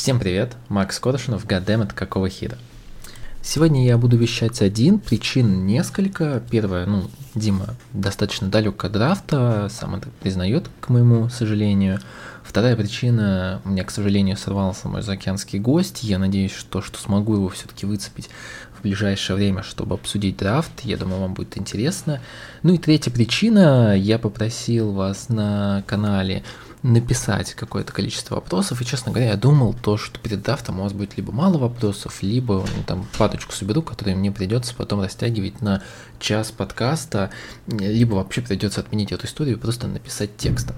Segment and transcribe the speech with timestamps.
[0.00, 2.56] Всем привет, Макс Коршунов, Гадемет, какого хита.
[3.42, 6.42] Сегодня я буду вещать один, причин несколько.
[6.50, 12.00] Первое, ну, Дима достаточно далек от драфта, сам это признает, к моему сожалению.
[12.42, 16.02] Вторая причина, у меня, к сожалению, сорвался мой заокеанский гость.
[16.02, 18.30] Я надеюсь, что, что смогу его все-таки выцепить
[18.78, 20.72] в ближайшее время, чтобы обсудить драфт.
[20.82, 22.22] Я думаю, вам будет интересно.
[22.62, 26.42] Ну и третья причина, я попросил вас на канале
[26.82, 30.92] написать какое-то количество вопросов, и, честно говоря, я думал то, что перед драфтом у вас
[30.92, 35.82] будет либо мало вопросов, либо ну, там паточку соберу, которые мне придется потом растягивать на
[36.18, 37.30] час подкаста,
[37.66, 40.76] либо вообще придется отменить эту историю и просто написать текстом.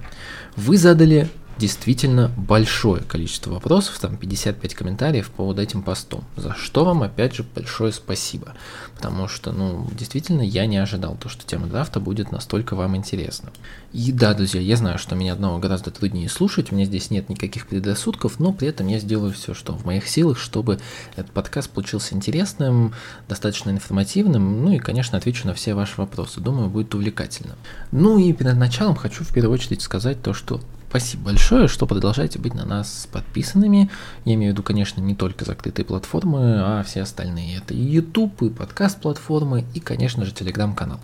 [0.57, 6.85] Вы задали действительно большое количество вопросов, там 55 комментариев по вот этим постам, за что
[6.85, 8.55] вам опять же большое спасибо,
[8.97, 13.51] потому что, ну, действительно, я не ожидал то, что тема драфта будет настолько вам интересна.
[13.93, 17.29] И да, друзья, я знаю, что меня одного гораздо труднее слушать, у меня здесь нет
[17.29, 20.81] никаких предрассудков, но при этом я сделаю все, что в моих силах, чтобы
[21.17, 22.95] этот подкаст получился интересным,
[23.29, 27.57] достаточно информативным, ну и, конечно, отвечу на все ваши вопросы, думаю, будет увлекательно.
[27.91, 30.61] Ну и перед началом хочу в первую очередь сказать то, что
[30.93, 33.91] Спасибо большое, что продолжаете быть на нас подписанными.
[34.27, 37.57] Я имею в виду, конечно, не только закрытые платформы, а все остальные.
[37.57, 41.01] Это и YouTube, и подкаст-платформы, и, конечно же, телеграм-канал.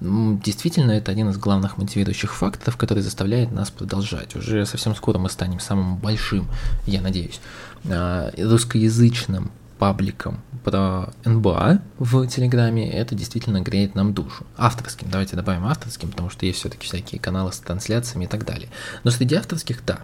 [0.00, 4.36] Действительно, это один из главных мотивирующих факторов, который заставляет нас продолжать.
[4.36, 6.46] Уже совсем скоро мы станем самым большим,
[6.84, 7.40] я надеюсь,
[7.86, 9.50] а, русскоязычным
[9.82, 14.46] пабликом про НБА в Телеграме, это действительно греет нам душу.
[14.56, 18.68] Авторским, давайте добавим авторским, потому что есть все-таки всякие каналы с трансляциями и так далее.
[19.02, 19.98] Но среди авторских, да.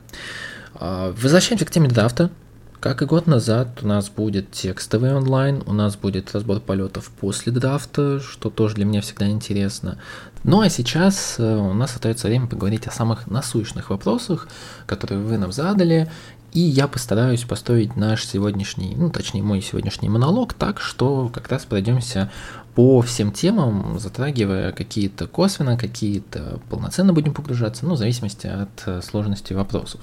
[0.74, 2.32] А, возвращаемся к теме драфта.
[2.80, 7.52] Как и год назад, у нас будет текстовый онлайн, у нас будет разбор полетов после
[7.52, 9.98] драфта, что тоже для меня всегда интересно.
[10.42, 14.48] Ну а сейчас э, у нас остается время поговорить о самых насущных вопросах,
[14.86, 16.10] которые вы нам задали,
[16.58, 21.64] и я постараюсь построить наш сегодняшний, ну точнее мой сегодняшний монолог так, что как раз
[21.64, 22.32] пройдемся
[22.74, 29.00] по всем темам, затрагивая какие-то косвенно, какие-то полноценно будем погружаться, ну в зависимости от э,
[29.02, 30.00] сложности вопросов.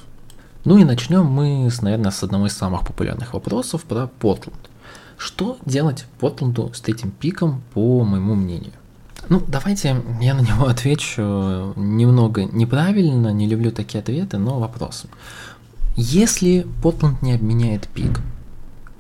[0.64, 4.70] Ну и начнем мы, с, наверное, с одного из самых популярных вопросов про Портленд.
[5.18, 8.72] Что делать Портленду с третьим пиком, по моему мнению?
[9.28, 15.10] Ну, давайте я на него отвечу немного неправильно, не люблю такие ответы, но вопросом.
[15.98, 18.20] Если Портланд не обменяет пик,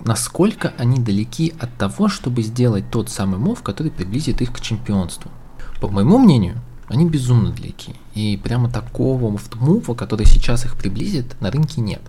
[0.05, 5.29] насколько они далеки от того, чтобы сделать тот самый мов, который приблизит их к чемпионству?
[5.81, 7.95] По моему мнению, они безумно далеки.
[8.13, 12.01] И прямо такого мува, который сейчас их приблизит, на рынке нет.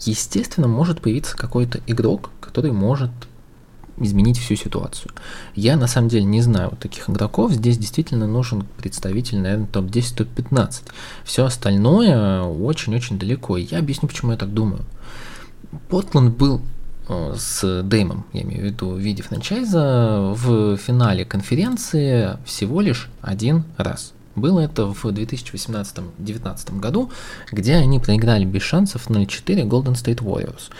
[0.00, 3.10] Естественно, может появиться какой-то игрок, который может
[4.00, 5.12] изменить всю ситуацию.
[5.54, 7.52] Я на самом деле не знаю таких игроков.
[7.52, 10.82] Здесь действительно нужен представитель, наверное, топ-10, топ-15.
[11.24, 13.56] Все остальное очень-очень далеко.
[13.56, 14.84] Я объясню, почему я так думаю.
[15.88, 16.60] Портланд был
[17.08, 23.08] э, с Дэймом, я имею в виду в виде франчайза, в финале конференции всего лишь
[23.22, 24.12] один раз.
[24.36, 27.10] Было это в 2018-2019 году,
[27.50, 30.70] где они проиграли без шансов 0-4 Golden State Warriors.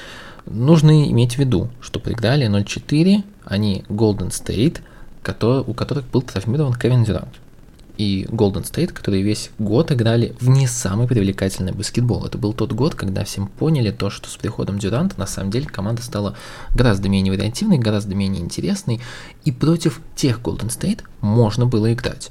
[0.47, 4.81] Нужно иметь в виду, что проиграли 0-4 они Golden State,
[5.23, 7.34] который, у которых был травмирован Кевин Дюрант.
[7.97, 12.25] И Golden State, которые весь год играли в не самый привлекательный баскетбол.
[12.25, 15.67] Это был тот год, когда всем поняли то, что с приходом Дюранта на самом деле
[15.67, 16.34] команда стала
[16.75, 19.03] гораздо менее вариативной, гораздо менее интересной,
[19.45, 22.31] и против тех Golden State можно было играть.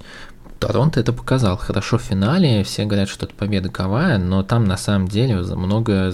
[0.60, 4.76] Торонто это показал хорошо в финале, все говорят, что это победа ковая, но там на
[4.76, 6.14] самом деле многое,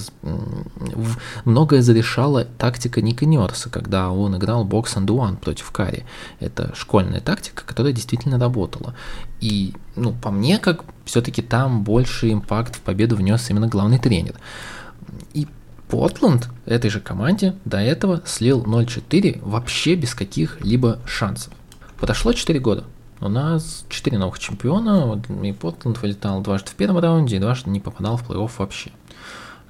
[1.46, 6.04] многое зарешала тактика Ника Нерса, когда он играл бокс and против Кари.
[6.40, 8.94] Это школьная тактика, которая действительно работала.
[9.42, 14.36] И, ну, по мне, как все-таки там больше импакт в победу внес именно главный тренер.
[15.34, 15.48] И
[15.90, 21.52] Портланд этой же команде до этого слил 0-4 вообще без каких-либо шансов.
[22.00, 22.84] Подошло 4 года.
[23.22, 27.80] У нас 4 новых чемпиона, и Портланд вылетал дважды в первом раунде и дважды не
[27.80, 28.92] попадал в плей-офф вообще.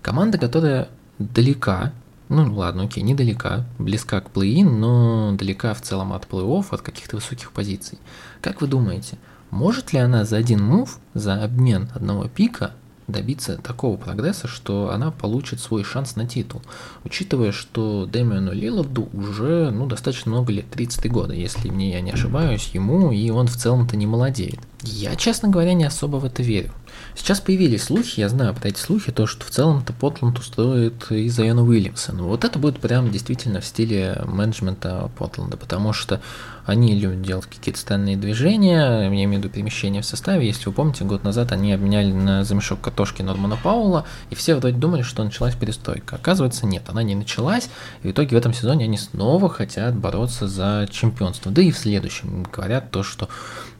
[0.01, 0.89] Команда, которая
[1.19, 1.93] далека,
[2.29, 7.17] ну ладно, окей, недалека, близка к плей-ин, но далека в целом от плей-офф, от каких-то
[7.17, 7.99] высоких позиций.
[8.41, 9.17] Как вы думаете,
[9.51, 12.71] может ли она за один мув, за обмен одного пика
[13.07, 16.61] добиться такого прогресса, что она получит свой шанс на титул,
[17.03, 22.11] учитывая, что Дэмиону Лиларду уже ну, достаточно много лет, 33 года, если мне я не
[22.11, 24.59] ошибаюсь, ему, и он в целом-то не молодеет.
[24.81, 26.71] Я, честно говоря, не особо в это верю.
[27.15, 31.35] Сейчас появились слухи, я знаю про эти слухи, то, что в целом-то Портланд устроит из
[31.35, 32.13] Зайона Уильямса.
[32.13, 36.21] Но вот это будет прям действительно в стиле менеджмента Портленда, потому что
[36.65, 40.47] они любят делать какие-то странные движения, я имею в виду перемещения в составе.
[40.47, 44.77] Если вы помните, год назад они обменяли на замешок картошки Нормана Паула, и все вроде
[44.77, 46.15] думали, что началась перестройка.
[46.15, 47.69] Оказывается, нет, она не началась,
[48.01, 51.51] и в итоге в этом сезоне они снова хотят бороться за чемпионство.
[51.51, 53.29] Да и в следующем говорят то, что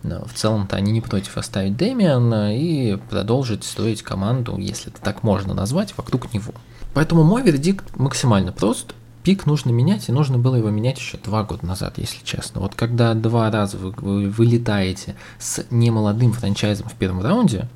[0.04, 5.24] ну, в целом-то они не против оставить Дэмиана и продолжить строить команду, если это так
[5.24, 6.54] можно назвать, вокруг него.
[6.94, 8.94] Поэтому мой вердикт максимально прост
[9.26, 12.62] пик нужно менять, и нужно было его менять еще два года назад, если честно.
[12.62, 17.68] Вот когда два раза вы, вы вылетаете с немолодым франчайзом в первом раунде,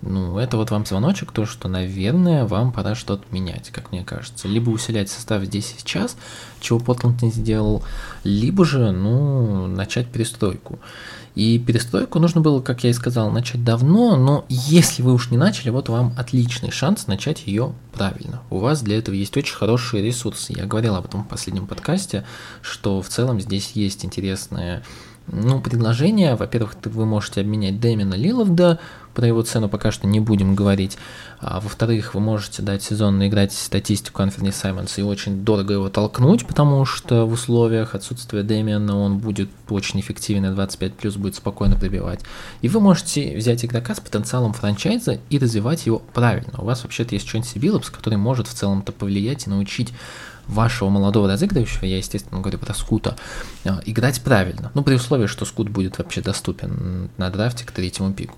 [0.00, 4.48] ну, это вот вам звоночек, то, что, наверное, вам пора что-то менять, как мне кажется.
[4.48, 6.16] Либо усилять состав здесь и сейчас,
[6.60, 7.82] чего Портланд не сделал,
[8.24, 10.78] либо же, ну, начать перестройку.
[11.36, 15.36] И перестройку нужно было, как я и сказал, начать давно, но если вы уж не
[15.36, 18.40] начали, вот вам отличный шанс начать ее правильно.
[18.48, 20.54] У вас для этого есть очень хорошие ресурсы.
[20.56, 22.24] Я говорил об этом в последнем подкасте,
[22.62, 24.82] что в целом здесь есть интересные
[25.26, 28.78] ну, предложение, во-первых, вы можете обменять Дэмина Лиловда,
[29.16, 30.98] про его цену пока что не будем говорить,
[31.40, 36.46] а во-вторых, вы можете дать сезонно играть статистику Анферни Саймонса и очень дорого его толкнуть,
[36.46, 41.76] потому что в условиях отсутствия Дэмиана он будет очень эффективен, и 25 плюс будет спокойно
[41.76, 42.20] пробивать.
[42.60, 46.52] И вы можете взять игрока с потенциалом франчайза и развивать его правильно.
[46.58, 49.94] У вас вообще-то есть Чонси Биллопс, который может в целом-то повлиять и научить
[50.46, 53.16] вашего молодого разыгрывающего, я, естественно, говорю про скута,
[53.64, 54.70] а, играть правильно.
[54.74, 58.36] Ну, при условии, что скут будет вообще доступен на драфте к третьему пику.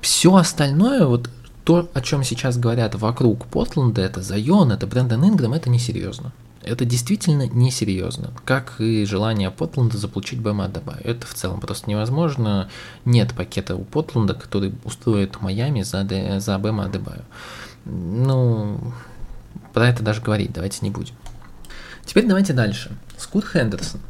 [0.00, 1.30] Все остальное, вот
[1.64, 6.32] то, о чем сейчас говорят вокруг Портленда, это Зайон, это Брэндон Инграм, это несерьезно.
[6.62, 11.00] Это действительно несерьезно, как и желание Портленда заполучить Бэма Адебаю.
[11.04, 12.68] Это в целом просто невозможно.
[13.04, 16.06] Нет пакета у Портленда, который устроит Майами за,
[16.40, 17.24] за Бэма Адебаю.
[17.84, 18.92] Ну,
[19.72, 21.14] про это даже говорить давайте не будем.
[22.04, 22.96] Теперь давайте дальше.
[23.16, 24.00] Скут Хендерсон.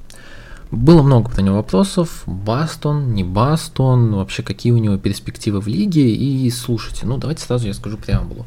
[0.71, 6.15] Было много про него вопросов, Бастон, не Бастон, вообще какие у него перспективы в лиге,
[6.15, 8.47] и слушайте, ну давайте сразу я скажу преамбулу.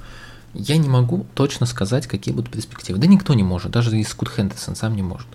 [0.54, 3.00] Я не могу точно сказать, какие будут перспективы.
[3.00, 5.28] Да никто не может, даже и Скут Хендерсон сам не может.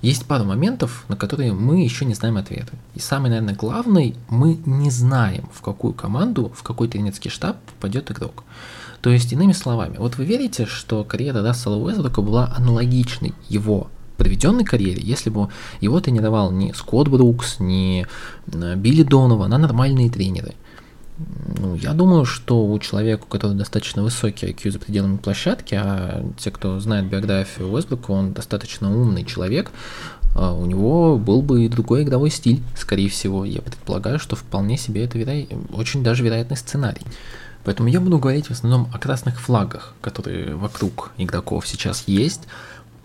[0.00, 2.72] Есть пару моментов, на которые мы еще не знаем ответы.
[2.94, 8.10] И самый, наверное, главный, мы не знаем, в какую команду, в какой тренерский штаб попадет
[8.12, 8.44] игрок.
[9.00, 13.88] То есть, иными словами, вот вы верите, что карьера Рассела Уэзбрука была аналогичной его
[14.18, 15.48] проведенной карьере, если бы
[15.80, 18.06] его тренировал не Скотт Брукс, не
[18.52, 20.52] э, Билли Донован, а нормальные тренеры.
[21.58, 26.24] Ну, я думаю, что у человека, у которого достаточно высокий IQ за пределами площадки, а
[26.36, 29.72] те, кто знает биографию Уэсбрука, он достаточно умный человек,
[30.34, 33.44] а у него был бы и другой игровой стиль, скорее всего.
[33.44, 35.46] Я предполагаю, что вполне себе это веро...
[35.72, 37.02] очень даже вероятный сценарий.
[37.64, 42.42] Поэтому я буду говорить в основном о красных флагах, которые вокруг игроков сейчас есть,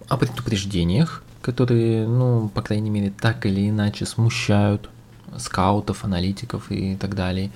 [0.08, 4.90] о предупреждениях, которые, ну, по крайней мере, так или иначе смущают
[5.38, 7.52] скаутов, аналитиков и так далее.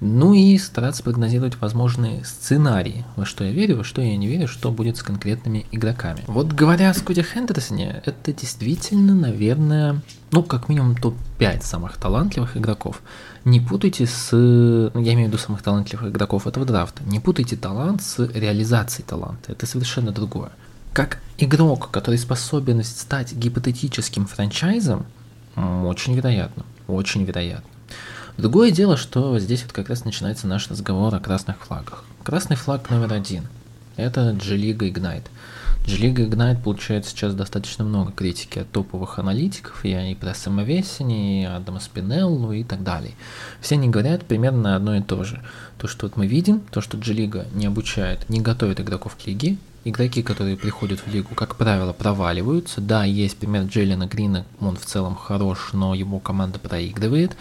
[0.00, 4.46] Ну и стараться прогнозировать возможные сценарии, во что я верю, во что я не верю,
[4.46, 6.22] что будет с конкретными игроками.
[6.28, 10.00] Вот говоря о Скотте Хендерсоне, это действительно, наверное,
[10.30, 13.02] ну, как минимум топ-5 самых талантливых игроков.
[13.44, 17.56] Не путайте с, ну, я имею в виду самых талантливых игроков этого драфта, не путайте
[17.56, 20.50] талант с реализацией таланта, это совершенно другое.
[20.98, 25.06] Как игрок, который способен стать гипотетическим франчайзом,
[25.54, 27.70] очень вероятно, очень вероятно.
[28.36, 32.02] Другое дело, что здесь вот как раз начинается наш разговор о красных флагах.
[32.24, 33.46] Красный флаг номер один–
[33.96, 35.26] это G-League Ignite.
[35.86, 41.44] G-League Ignite получает сейчас достаточно много критики от топовых аналитиков, и про Сэма Весени, и
[41.44, 43.12] Адама Спинеллу и так далее.
[43.60, 45.40] Все они говорят примерно одно и то же.
[45.78, 49.58] То, что вот мы видим, то, что G-League не обучает, не готовит игроков к лиге,
[49.88, 52.80] игроки, которые приходят в лигу, как правило, проваливаются.
[52.80, 57.36] Да, есть пример Джеллина Грина, он в целом хорош, но его команда проигрывает.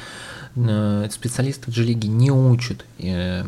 [0.55, 3.43] Э, специалисты G-лиги не учат э,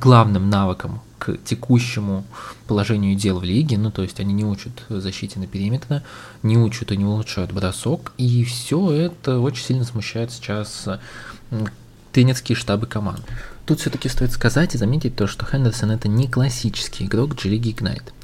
[0.00, 2.24] главным навыкам к текущему
[2.66, 6.02] положению дел в лиге, ну то есть они не учат защите на периметре,
[6.42, 10.88] не учат и не улучшают бросок, и все это очень сильно смущает сейчас
[12.12, 13.24] тренерские штабы команд.
[13.68, 18.14] Тут все-таки стоит сказать и заметить то, что Хендерсон это не классический игрок G-лиги Ignite.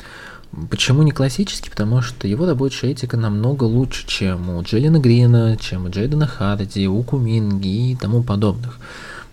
[0.71, 1.69] Почему не классический?
[1.69, 6.89] Потому что его рабочая этика намного лучше, чем у Джеллина Грина, чем у Джейдена Харди,
[6.89, 8.79] у Куминги и тому подобных.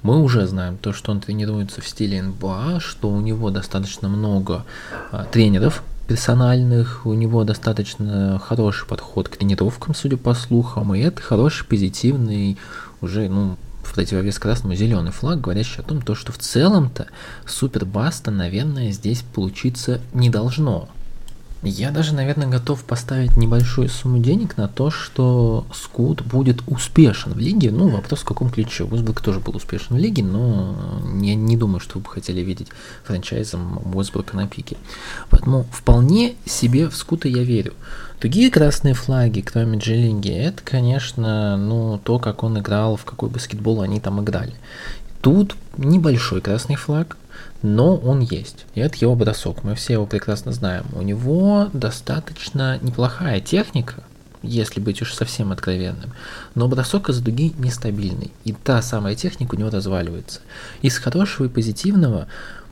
[0.04, 4.66] Мы уже знаем то, что он тренируется в стиле НБА, что у него достаточно много
[5.14, 11.22] а, тренеров персональных, у него достаточно хороший подход к тренировкам, судя по слухам, и это
[11.22, 12.58] хороший, позитивный,
[13.00, 17.08] уже, ну, в противовес красному зеленый флаг, говорящий о том, то, что в целом-то
[17.46, 20.90] супер баста, наверное, здесь получиться не должно.
[21.64, 27.38] Я даже, наверное, готов поставить небольшую сумму денег на то, что Скут будет успешен в
[27.38, 27.70] лиге.
[27.70, 28.84] Ну, вопрос в каком ключе.
[28.84, 30.76] Уэсбрук тоже был успешен в лиге, но
[31.22, 32.70] я не думаю, что вы бы хотели видеть
[33.04, 34.76] франчайзом Уэсбрука на пике.
[35.30, 37.74] Поэтому вполне себе в Скута я верю.
[38.22, 43.82] Другие красные флаги, кроме Джилинги, это, конечно, ну, то, как он играл, в какой баскетбол
[43.82, 44.54] они там играли.
[45.22, 47.18] Тут небольшой красный флаг,
[47.64, 48.68] но он есть.
[48.76, 49.64] И это его бросок.
[49.64, 50.86] Мы все его прекрасно знаем.
[50.94, 54.04] У него достаточно неплохая техника,
[54.44, 56.14] если быть уж совсем откровенным.
[56.54, 58.32] Но бросок из дуги нестабильный.
[58.44, 60.42] И та самая техника у него разваливается.
[60.84, 62.28] Из хорошего и позитивного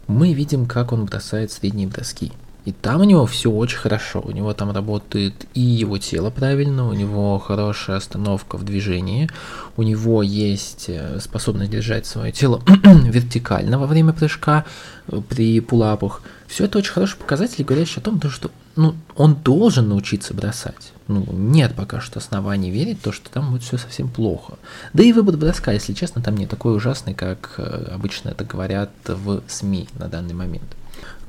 [0.05, 2.33] мы видим, как он бросает средние броски.
[2.69, 4.21] И там у него все очень хорошо.
[4.23, 9.27] У него там работает и его тело правильно, у него хорошая остановка в движении,
[9.75, 14.65] у него есть э, способность держать свое тело вертикально во время прыжка
[15.07, 16.21] э, при пулапах.
[16.47, 20.93] Все это очень хорошие показатели, говорящие о том, что ну, он должен научиться бросать.
[21.07, 24.59] Ну, нет пока что оснований верить, то, что там будет все совсем плохо.
[24.93, 28.91] Да и выбор броска, если честно, там не такой ужасный, как э, обычно это говорят
[29.07, 30.75] в СМИ на данный момент.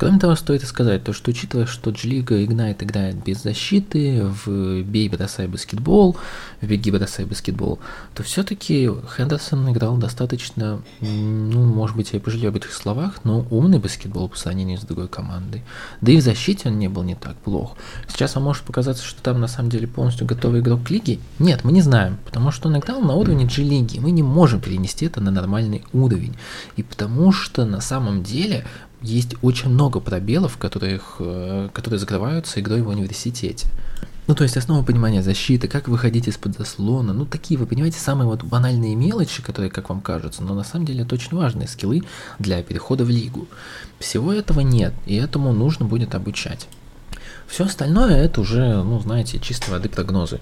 [0.00, 5.46] Кроме того, стоит сказать, то, что учитывая, что Ignite играет без защиты, в бей, бросай
[5.46, 6.16] баскетбол,
[6.62, 7.78] в беги, бросай баскетбол,
[8.14, 13.46] то все-таки Хендерсон играл достаточно, ну, может быть, я и пожалею об этих словах, но
[13.50, 15.62] умный баскетбол по сравнению с другой командой.
[16.00, 17.76] Да и в защите он не был не так плох.
[18.08, 21.20] Сейчас вам может показаться, что там на самом деле полностью готовый игрок лиги.
[21.38, 23.98] Нет, мы не знаем, потому что он играл на уровне G-лиги.
[23.98, 26.38] Мы не можем перенести это на нормальный уровень.
[26.76, 28.64] И потому что на самом деле
[29.02, 33.68] есть очень много пробелов, которых, э, которые закрываются игрой в университете.
[34.26, 38.28] Ну, то есть основа понимания защиты, как выходить из-под заслона, ну, такие, вы понимаете, самые
[38.28, 42.04] вот банальные мелочи, которые, как вам кажется, но на самом деле это очень важные скиллы
[42.38, 43.48] для перехода в лигу.
[43.98, 46.68] Всего этого нет, и этому нужно будет обучать.
[47.48, 50.38] Все остальное это уже, ну, знаете, чисто воды прогнозы,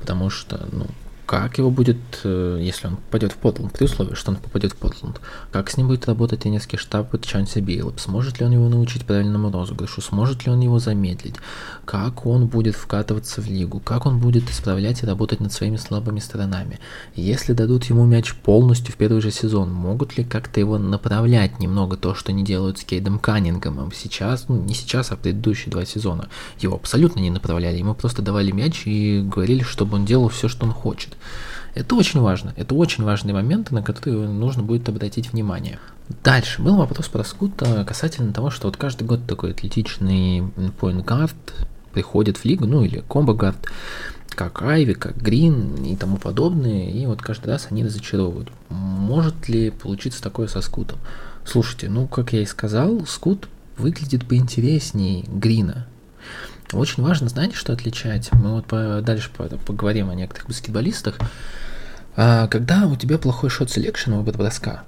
[0.00, 0.86] потому что, ну,
[1.30, 4.76] как его будет, э, если он попадет в Портланд, при условии, что он попадет в
[4.76, 5.20] Портланд,
[5.52, 9.52] как с ним будет работать тренерский штаб Чанси Бейлоп, сможет ли он его научить правильному
[9.52, 11.36] розыгрышу, сможет ли он его замедлить,
[11.84, 16.18] как он будет вкатываться в лигу, как он будет исправлять и работать над своими слабыми
[16.18, 16.80] сторонами.
[17.14, 21.96] Если дадут ему мяч полностью в первый же сезон, могут ли как-то его направлять немного
[21.96, 26.28] то, что не делают с Кейдом Каннингомом сейчас, ну не сейчас, а предыдущие два сезона.
[26.58, 30.66] Его абсолютно не направляли, ему просто давали мяч и говорили, чтобы он делал все, что
[30.66, 31.16] он хочет.
[31.74, 32.52] Это очень важно.
[32.56, 35.78] Это очень важные моменты, на которые нужно будет обратить внимание.
[36.24, 40.42] Дальше был вопрос про Скута касательно того, что вот каждый год такой атлетичный
[40.80, 41.34] поинт-гард
[41.92, 43.68] приходит в лигу, ну или комбо-гард,
[44.30, 48.50] как Айви, как Грин и тому подобное, и вот каждый раз они разочаровывают.
[48.68, 50.98] Может ли получиться такое со Скутом?
[51.44, 55.86] Слушайте, ну, как я и сказал, Скут выглядит поинтереснее Грина.
[56.72, 58.30] Очень важно, знаете, что отличать?
[58.32, 59.30] Мы вот по, дальше
[59.66, 61.18] поговорим о некоторых баскетболистах.
[62.16, 64.84] А, когда у тебя плохой shot selection выбор броска,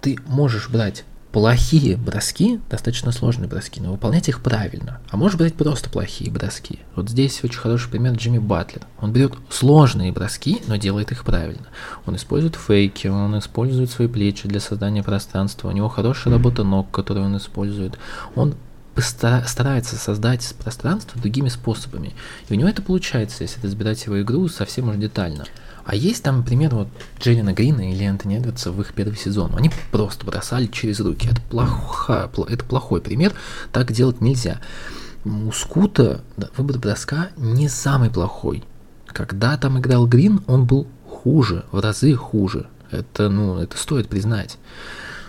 [0.00, 5.00] ты можешь брать плохие броски, достаточно сложные броски, но выполнять их правильно.
[5.10, 6.80] А можешь брать просто плохие броски.
[6.96, 8.82] Вот здесь очень хороший пример Джимми Батлер.
[9.00, 11.66] Он берет сложные броски, но делает их правильно.
[12.06, 15.68] Он использует фейки, он использует свои плечи для создания пространства.
[15.68, 17.98] У него хорошая работа ног, которую он использует.
[18.34, 18.54] Он
[19.00, 22.12] старается создать пространство другими способами.
[22.48, 25.44] И у него это получается, если разбирать его игру совсем уж детально.
[25.84, 26.88] А есть там, например, вот
[27.18, 29.56] Джерина Грина или Антони Эдвардса в их первый сезон.
[29.56, 31.28] Они просто бросали через руки.
[31.28, 33.32] Это, плохо, это плохой пример,
[33.72, 34.60] так делать нельзя.
[35.24, 36.20] У Скута
[36.56, 38.64] выбор броска не самый плохой.
[39.06, 42.68] Когда там играл Грин, он был хуже, в разы хуже.
[42.90, 44.58] Это, ну, это стоит признать.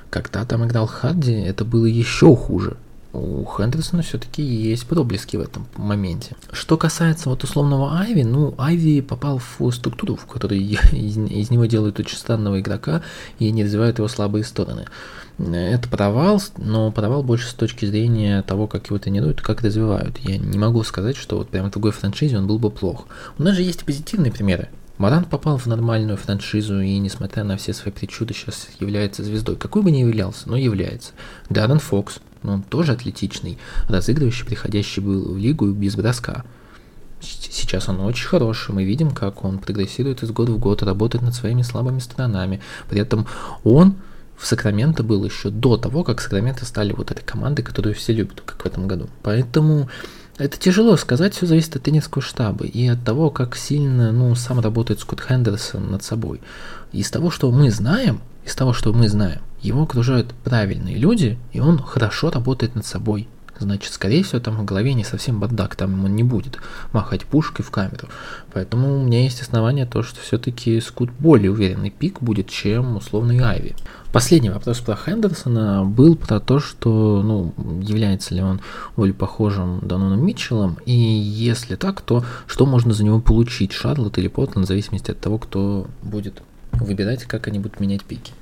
[0.09, 2.77] Когда там играл Харди, это было еще хуже
[3.13, 6.35] у Хендерсона все-таки есть проблески в этом моменте.
[6.51, 10.59] Что касается вот условного Айви, ну, Айви попал в структуру, в которой
[10.91, 13.01] из, из него делают очень странного игрока
[13.39, 14.85] и не развивают его слабые стороны.
[15.37, 20.17] Это провал, но провал больше с точки зрения того, как его тренируют, как развивают.
[20.19, 23.07] Я не могу сказать, что вот прямо в другой франшизе он был бы плох.
[23.37, 24.69] У нас же есть и позитивные примеры.
[24.97, 29.55] Маран попал в нормальную франшизу и, несмотря на все свои причуды, сейчас является звездой.
[29.55, 31.13] Какой бы ни являлся, но является.
[31.49, 33.57] Даррен Фокс, но он тоже атлетичный,
[33.87, 36.43] разыгрывающий, приходящий был в лигу без броска.
[37.21, 41.35] Сейчас он очень хороший, мы видим, как он прогрессирует из года в год, работает над
[41.35, 42.61] своими слабыми сторонами.
[42.89, 43.27] При этом
[43.63, 43.95] он
[44.37, 48.41] в Сакраменто был еще до того, как Сакраменто стали вот этой командой, которую все любят,
[48.41, 49.07] как в этом году.
[49.21, 49.87] Поэтому
[50.37, 54.59] Это тяжело сказать, все зависит от тренерского штаба и от того, как сильно ну, сам
[54.59, 56.41] работает Скотт Хендерсон над собой.
[56.91, 61.59] Из того, что мы знаем, из того, что мы знаем, его окружают правильные люди, и
[61.59, 63.27] он хорошо работает над собой.
[63.61, 66.57] Значит, скорее всего, там в голове не совсем бардак, там он не будет
[66.93, 68.07] махать пушкой в камеру.
[68.53, 73.37] Поэтому у меня есть основания то, что все-таки Скут более уверенный пик будет, чем условный
[73.39, 73.75] Айви.
[74.11, 77.53] Последний вопрос про Хендерсона был про то, что, ну,
[77.83, 78.61] является ли он
[78.95, 84.27] более похожим Даноном Митчеллом, и если так, то что можно за него получить, Шарлотт или
[84.27, 86.41] Портланд, в зависимости от того, кто будет
[86.71, 88.33] выбирать, как они будут менять пики.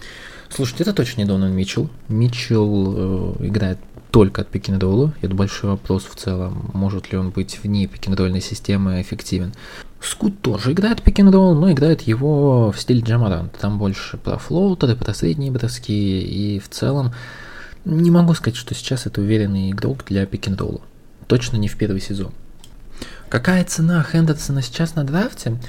[0.49, 1.89] Слушайте, это точно не Донан Митчелл.
[2.07, 3.77] Митчелл э, играет
[4.11, 5.13] только от пикинг-ролла.
[5.21, 9.53] Это большой вопрос в целом, может ли он быть вне пикинг системы эффективен.
[10.01, 13.53] Скут тоже играет пикинг-ролл, но играет его в стиле Джамарант.
[13.59, 17.13] Там больше про флоутеры, про средние броски, и в целом
[17.85, 20.81] не могу сказать, что сейчас это уверенный игрок для пикинг-ролла.
[21.27, 22.31] Точно не в первый сезон.
[23.29, 25.59] Какая цена Хендерсона сейчас на драфте?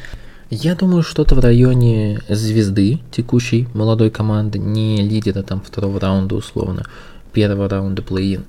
[0.51, 6.87] Я думаю, что-то в районе звезды текущей молодой команды, не лидера там второго раунда условно
[7.33, 8.43] первого раунда плей-ин,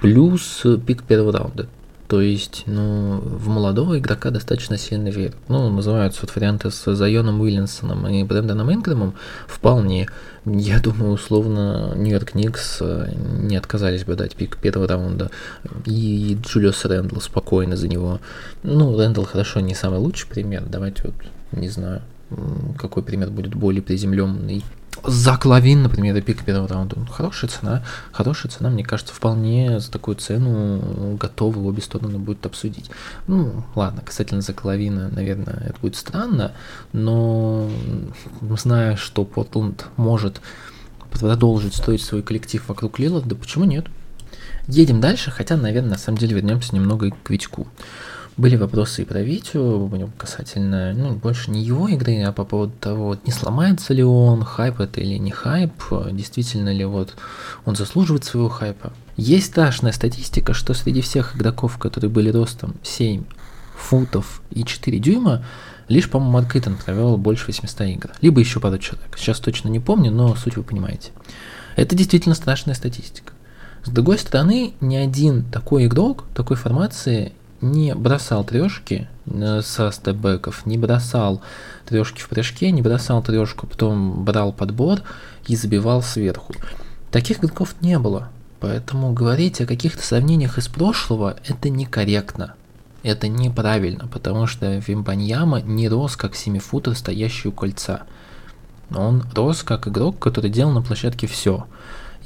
[0.00, 1.68] плюс пик первого раунда.
[2.08, 5.34] То есть, ну, в молодого игрока достаточно сильный вер.
[5.48, 9.14] Ну, называются вот варианты с Зайоном Уильямсоном и Брэндоном Ингрэмом
[9.46, 10.08] вполне.
[10.44, 15.30] Я думаю, условно, Нью-Йорк Никс э, не отказались бы дать пик первого раунда.
[15.84, 18.20] И Джулиус Рэндл спокойно за него.
[18.62, 20.62] Ну, Рэндл хорошо, не самый лучший пример.
[20.64, 21.14] Давайте вот,
[21.52, 22.02] не знаю,
[22.78, 24.64] какой пример будет более приземленный.
[25.04, 26.96] Зак Лавин, например, пик первого раунда.
[27.10, 27.84] Хорошая цена.
[28.12, 32.90] Хорошая цена, мне кажется, вполне за такую цену готовы обе стороны будут обсудить.
[33.26, 36.52] Ну, ладно, касательно Зак Лавина, наверное, это будет странно,
[36.92, 37.70] но
[38.56, 40.40] зная, что Портланд может
[41.10, 43.86] продолжить строить свой коллектив вокруг Лиларда, почему нет?
[44.66, 47.68] Едем дальше, хотя, наверное, на самом деле вернемся немного к Витьку.
[48.36, 53.16] Были вопросы и про Витю, касательно, ну, больше не его игры, а по поводу того,
[53.24, 55.72] не сломается ли он, хайп это или не хайп,
[56.12, 57.14] действительно ли вот
[57.64, 58.92] он заслуживает своего хайпа.
[59.16, 63.24] Есть страшная статистика, что среди всех игроков, которые были ростом 7
[63.74, 65.42] футов и 4 дюйма,
[65.88, 68.10] лишь, по-моему, Марк Итон провел больше 800 игр.
[68.20, 69.16] Либо еще пару человек.
[69.16, 71.12] Сейчас точно не помню, но суть вы понимаете.
[71.74, 73.32] Это действительно страшная статистика.
[73.82, 80.66] С другой стороны, ни один такой игрок, такой формации не бросал трешки э, со степбеков,
[80.66, 81.40] не бросал
[81.86, 85.00] трешки в прыжке, не бросал трешку, потом брал подбор
[85.46, 86.54] и забивал сверху.
[87.10, 88.28] Таких игроков не было.
[88.60, 92.54] Поэтому говорить о каких-то сравнениях из прошлого это некорректно.
[93.02, 98.02] Это неправильно, потому что Вимбаньяма не рос как семифутер, стоящий у кольца.
[98.94, 101.66] Он рос как игрок, который делал на площадке все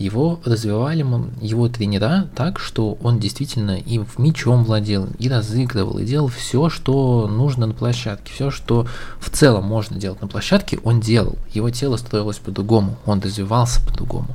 [0.01, 1.05] его развивали
[1.43, 6.71] его тренера так, что он действительно и в мячом владел, и разыгрывал, и делал все,
[6.71, 8.33] что нужно на площадке.
[8.33, 8.87] Все, что
[9.19, 11.37] в целом можно делать на площадке, он делал.
[11.53, 14.29] Его тело строилось по-другому, он развивался по-другому.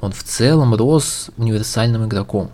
[0.00, 2.50] Он в целом рос универсальным игроком.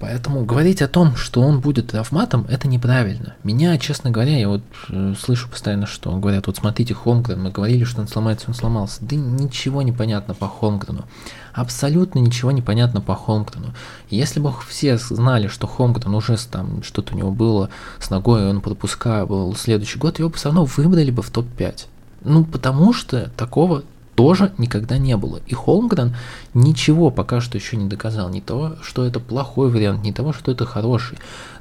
[0.00, 3.34] Поэтому говорить о том, что он будет травматом, это неправильно.
[3.44, 7.84] Меня, честно говоря, я вот э, слышу постоянно, что говорят, вот смотрите, Холмгрен, мы говорили,
[7.84, 9.04] что он сломается, он сломался.
[9.04, 11.04] Да ничего не понятно по Холмгрену.
[11.52, 13.74] Абсолютно ничего не понятно по Холмгрену.
[14.08, 18.62] Если бы все знали, что Холмгрен уже там что-то у него было с ногой, он
[18.62, 21.86] пропускал следующий год, его бы все равно выбрали бы в топ-5.
[22.24, 23.82] Ну, потому что такого
[24.20, 25.40] тоже никогда не было.
[25.46, 26.14] И Холмгрен
[26.52, 28.28] ничего пока что еще не доказал.
[28.28, 31.16] Не того, что это плохой вариант, не того, что это хороший.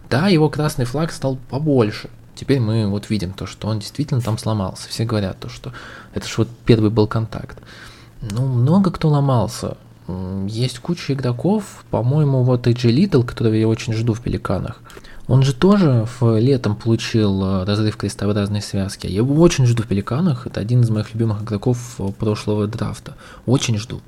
[0.10, 2.10] Да, его красный флаг стал побольше.
[2.36, 4.90] Теперь мы вот видим то, что он действительно там сломался.
[4.90, 5.72] Все говорят то, что
[6.14, 7.58] это же вот первый был контакт.
[8.30, 9.78] Ну, много кто ломался.
[10.46, 14.82] Есть куча игроков, по-моему, вот AJ Little, которого я очень жду в Пеликанах,
[15.30, 19.06] он же тоже в летом получил э, разрыв крестообразной связки.
[19.06, 20.48] Я его очень жду в Пеликанах.
[20.48, 23.16] Это один из моих любимых игроков э, прошлого драфта.
[23.46, 24.02] Очень жду.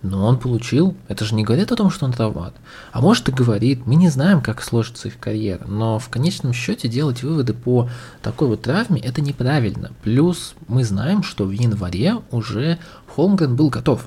[0.00, 0.96] Но он получил.
[1.08, 2.54] Это же не говорит о том, что он травмат.
[2.90, 3.86] А может и говорит.
[3.86, 5.66] Мы не знаем, как сложится их карьера.
[5.66, 7.90] Но в конечном счете делать выводы по
[8.22, 9.92] такой вот травме это неправильно.
[10.02, 12.78] Плюс мы знаем, что в январе уже
[13.14, 14.06] Холмгрен был готов.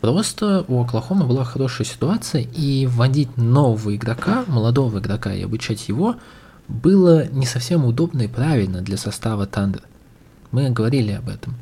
[0.00, 6.16] Просто у Оклахомы была хорошая ситуация, и вводить нового игрока, молодого игрока и обучать его
[6.68, 9.82] было не совсем удобно и правильно для состава Тандер.
[10.52, 11.56] Мы говорили об этом.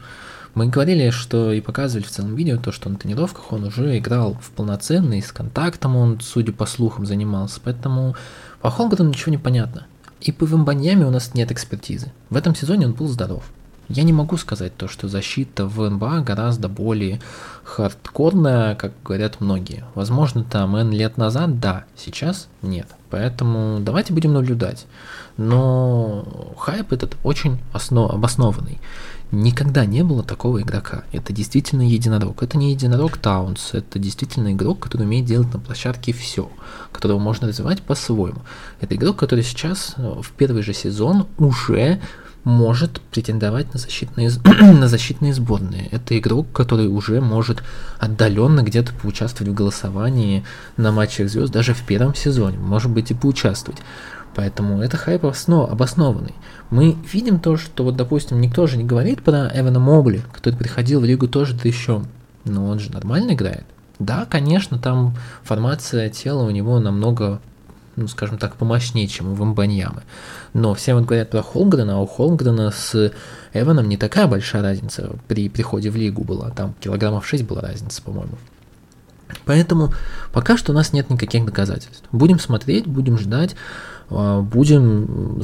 [0.55, 4.38] Мы говорили, что и показывали в целом видео то, что на тренировках он уже играл
[4.40, 7.61] в полноценный, с контактом он, судя по слухам, занимался.
[7.62, 8.16] Поэтому
[8.61, 9.87] по Холграну ничего не понятно.
[10.20, 12.11] И по Вимбаньяме у нас нет экспертизы.
[12.31, 13.44] В этом сезоне он был здоров.
[13.88, 17.20] Я не могу сказать то, что защита в НБА гораздо более
[17.62, 19.85] хардкорная, как говорят многие.
[19.94, 22.88] Возможно, там N лет назад, да, сейчас нет.
[23.11, 24.87] Поэтому давайте будем наблюдать.
[25.37, 28.81] Но хайп этот очень основ, обоснованный.
[29.33, 31.05] Никогда не было такого игрока.
[31.12, 32.42] Это действительно единорог.
[32.42, 36.49] Это не единорог Таунс, это действительно игрок, который умеет делать на площадке все,
[36.92, 38.38] которого можно развивать по-своему.
[38.81, 42.01] Это игрок, который сейчас э, в первый же сезон уже
[42.47, 45.89] может претендовать на защитные, на защитные сборные.
[45.91, 47.65] Это игрок, который уже может
[47.99, 50.45] отдаленно где-то поучаствовать в голосовании
[50.77, 53.81] на матчах звезд даже в первом сезоне, может быть и поучаствовать.
[54.37, 56.35] Поэтому это хайп основ, обоснованный.
[56.71, 61.01] Мы видим то, что вот, допустим, никто же не говорит про Эвана Мобли, который приходил
[61.01, 62.05] в лигу тоже да еще,
[62.45, 63.65] но он же нормально играет.
[63.99, 67.41] Да, конечно, там формация тела у него намного,
[67.97, 70.03] ну, скажем так, помощнее, чем у Вамбаньямы.
[70.53, 73.13] Но все вот говорят про Холмгрена, а у Холмгрена с
[73.53, 76.51] Эваном не такая большая разница при приходе в лигу была.
[76.51, 78.37] Там килограммов 6 была разница, по-моему.
[79.45, 79.93] Поэтому
[80.33, 82.05] пока что у нас нет никаких доказательств.
[82.13, 83.57] Будем смотреть, будем ждать.
[84.09, 85.41] А, будем,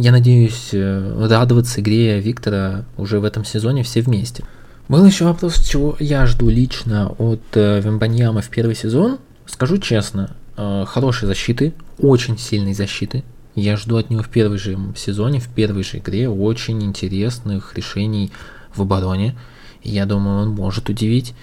[0.00, 4.44] я надеюсь, э, радоваться игре Виктора уже в этом сезоне все вместе.
[4.88, 9.18] Был еще вопрос, чего я жду лично от э, Вембаньяма в первый сезон.
[9.46, 13.24] Скажу честно, э, хорошей защиты, очень сильной защиты.
[13.54, 18.30] Я жду от него в первый же сезоне, в первой же игре очень интересных решений
[18.74, 19.36] в обороне.
[19.82, 21.34] Я думаю, он может удивить.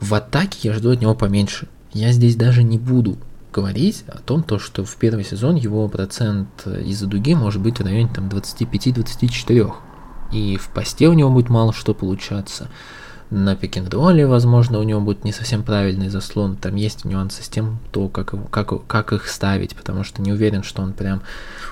[0.00, 1.68] В атаке я жду от него поменьше.
[1.92, 3.18] Я здесь даже не буду
[3.52, 7.84] говорить о том, то, что в первый сезон его процент из-за дуги может быть в
[7.84, 9.72] районе там, 25-24.
[10.32, 12.68] И в посте у него будет мало что получаться.
[13.30, 16.56] На пик-н-ролле, возможно, у него будет не совсем правильный заслон.
[16.56, 20.64] Там есть нюансы с тем, то, как, как, как их ставить, потому что не уверен,
[20.64, 21.22] что он прям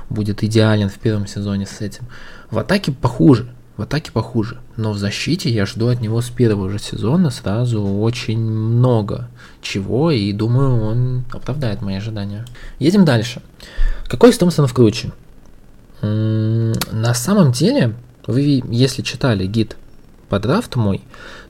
[0.09, 2.05] будет идеален в первом сезоне с этим.
[2.51, 3.53] В атаке похуже.
[3.77, 7.81] В атаке похуже, но в защите я жду от него с первого же сезона сразу
[7.81, 9.29] очень много
[9.63, 12.45] чего, и думаю, он оправдает мои ожидания.
[12.81, 13.41] Едем дальше.
[14.09, 15.13] Какой из Томпсонов круче?
[16.03, 17.95] На самом деле,
[18.27, 19.77] вы, если читали гид
[20.29, 21.01] по драфту мой,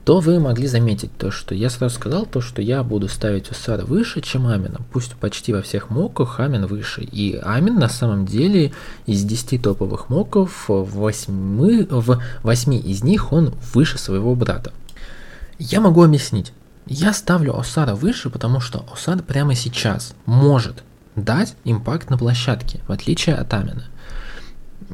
[0.09, 3.85] то вы могли заметить то, что я сразу сказал, то, что я буду ставить Усара
[3.85, 4.81] выше, чем Амина.
[4.91, 7.03] Пусть почти во всех моках Амин выше.
[7.03, 8.73] И Амин на самом деле
[9.05, 14.73] из 10 топовых моков, в 8, в 8 из них он выше своего брата.
[15.59, 16.55] Я могу объяснить.
[16.87, 20.85] Я ставлю Осара выше, потому что Осар прямо сейчас может
[21.17, 23.85] дать импакт на площадке, в отличие от Амина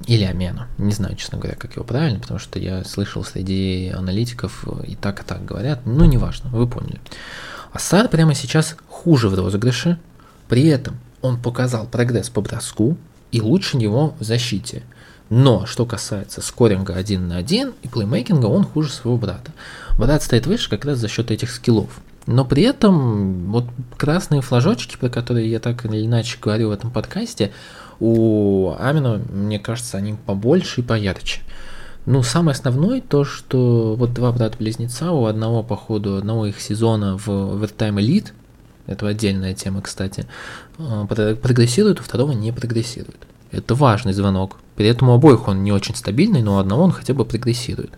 [0.06, 0.68] или Амена.
[0.78, 5.20] Не знаю, честно говоря, как его правильно, потому что я слышал среди аналитиков и так,
[5.20, 5.80] и так говорят.
[5.84, 7.00] Ну, неважно, вы поняли.
[7.72, 9.98] Асад прямо сейчас хуже в розыгрыше,
[10.48, 12.96] при этом он показал прогресс по броску
[13.32, 14.82] и лучше него в защите.
[15.30, 19.52] Но, что касается скоринга 1 на 1 и плеймейкинга, он хуже своего брата.
[19.98, 22.00] Брат стоит выше как раз за счет этих скиллов.
[22.26, 23.64] Но при этом вот
[23.96, 27.52] красные флажочки, про которые я так или иначе говорил в этом подкасте,
[28.00, 31.40] у Амина, мне кажется, они побольше и поярче.
[32.06, 37.16] Ну, самое основное то, что вот два брата-близнеца, у одного, по ходу одного их сезона
[37.16, 38.32] в Overtime Elite,
[38.86, 40.26] это отдельная тема, кстати,
[40.78, 43.26] э, прогрессирует, у второго не прогрессирует.
[43.50, 44.58] Это важный звонок.
[44.76, 47.92] При этом у обоих он не очень стабильный, но у одного он хотя бы прогрессирует.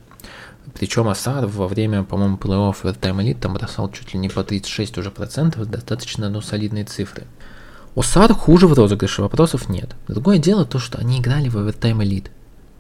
[0.75, 4.99] Причем Асар во время, по-моему, плей-офф Overtime Elite там бросал чуть ли не по 36
[4.99, 7.25] уже процентов, достаточно ну, солидные цифры.
[7.97, 9.97] Осар хуже в розыгрыше, вопросов нет.
[10.07, 12.31] Другое дело то, что они играли в Overtime Elite.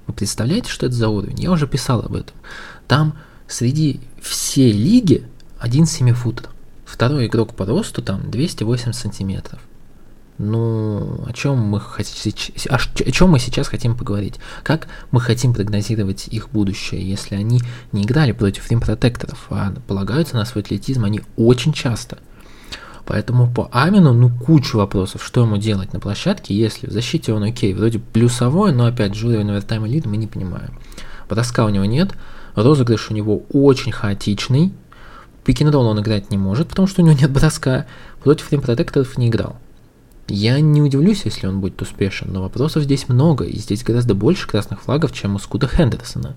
[0.07, 1.41] Вы представляете, что это за уровень?
[1.41, 2.37] Я уже писал об этом.
[2.87, 5.27] Там среди всей лиги
[5.59, 6.51] один 7 футер.
[6.85, 9.59] Второй игрок по росту там 208 сантиметров.
[10.37, 12.33] Ну, о чем мы хотим,
[12.69, 14.35] о чем мы сейчас хотим поговорить?
[14.63, 20.45] Как мы хотим прогнозировать их будущее, если они не играли против рим-протекторов, а полагаются на
[20.45, 22.19] свой атлетизм они очень часто–
[23.07, 27.45] Поэтому по Амину, ну, кучу вопросов, что ему делать на площадке, если в защите он
[27.45, 30.77] окей, вроде плюсовой, но опять же, уровень овертайм элит мы не понимаем.
[31.29, 32.11] Броска у него нет,
[32.57, 34.73] розыгрыш у него очень хаотичный,
[35.45, 37.87] пикинролл он играть не может, потому что у него нет броска,
[38.25, 39.57] против римпротекторов не играл.
[40.27, 44.49] Я не удивлюсь, если он будет успешен, но вопросов здесь много, и здесь гораздо больше
[44.49, 46.35] красных флагов, чем у Скута Хендерсона.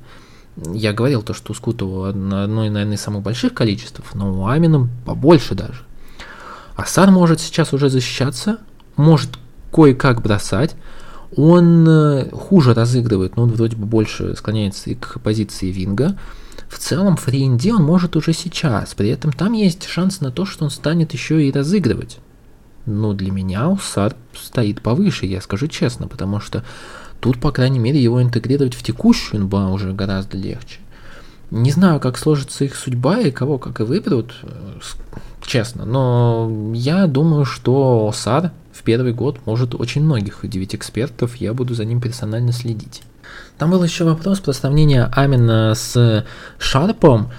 [0.72, 4.88] Я говорил то, что у Скута одно, наверное, из самых больших количеств, но у Амина
[5.06, 5.89] побольше даже.
[6.80, 8.60] Асан может сейчас уже защищаться,
[8.96, 9.32] может
[9.72, 10.76] кое-как бросать,
[11.36, 16.18] он э, хуже разыгрывает, но он вроде бы больше склоняется и к позиции винга.
[16.68, 20.46] В целом в Ринде он может уже сейчас, при этом там есть шанс на то,
[20.46, 22.20] что он станет еще и разыгрывать.
[22.86, 26.64] Но для меня Усар стоит повыше, я скажу честно, потому что
[27.20, 30.80] Тут, по крайней мере, его интегрировать в текущую НБА уже гораздо легче.
[31.52, 34.80] Не знаю, как сложится их судьба и кого как и выберут, э,
[35.50, 41.54] честно, но я думаю, что САР в первый год может очень многих удивить экспертов, я
[41.54, 43.02] буду за ним персонально следить.
[43.58, 46.26] Там был еще вопрос про сравнение Амина с
[46.60, 47.32] Шарпом.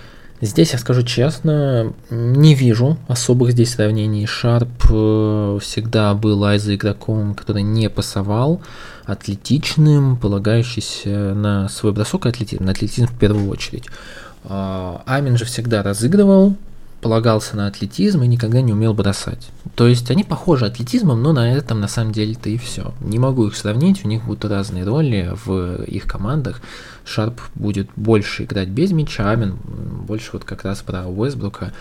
[0.42, 4.26] Здесь, я скажу честно, не вижу особых здесь сравнений.
[4.26, 8.62] Шарп э, всегда был айза игроком, который не пасовал,
[9.04, 13.84] атлетичным, полагающийся на свой бросок и атлетизм, на атлетизм в первую очередь.
[14.44, 16.56] А, Амин же всегда разыгрывал,
[17.00, 19.50] полагался на атлетизм и никогда не умел бросать.
[19.74, 22.92] То есть они похожи атлетизмом, но на этом на самом деле-то и все.
[23.00, 26.60] Не могу их сравнить, у них будут разные роли в их командах.
[27.04, 29.56] Шарп будет больше играть без мяча, Амин
[30.06, 31.72] больше вот как раз про Уэсбрука,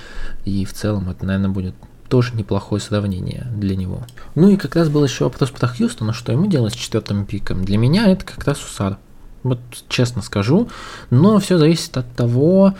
[0.45, 1.75] и в целом это, наверное, будет
[2.08, 4.03] тоже неплохое сравнение для него.
[4.36, 7.63] Ну и как раз был еще вопрос про Хьюстона, что ему делать с четвертым пиком.
[7.63, 8.97] Для меня это как раз Усар.
[9.43, 10.69] Вот честно скажу.
[11.12, 12.73] Но все зависит от того,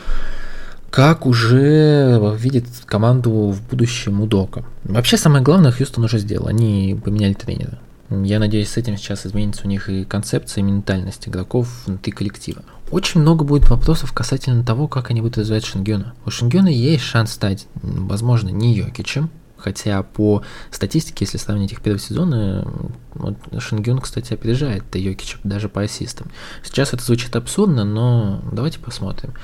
[0.91, 4.65] как уже видит команду в будущем Удока.
[4.84, 7.80] Вообще самое главное Хьюстон уже сделал, они поменяли тренера.
[8.10, 12.63] Я надеюсь, с этим сейчас изменится у них и концепция, и ментальность игроков внутри коллектива.
[12.89, 16.15] Очень много будет вопросов касательно того, как они будут развивать Шенгена.
[16.25, 22.02] У Шенгена есть шанс стать, возможно, не Йокичем, хотя по статистике, если сравнить их первые
[22.02, 22.65] сезоны,
[23.13, 26.32] вот Шенгюн, кстати, опережает Йокича даже по ассистам.
[26.63, 29.36] Сейчас это звучит абсурдно, но давайте посмотрим.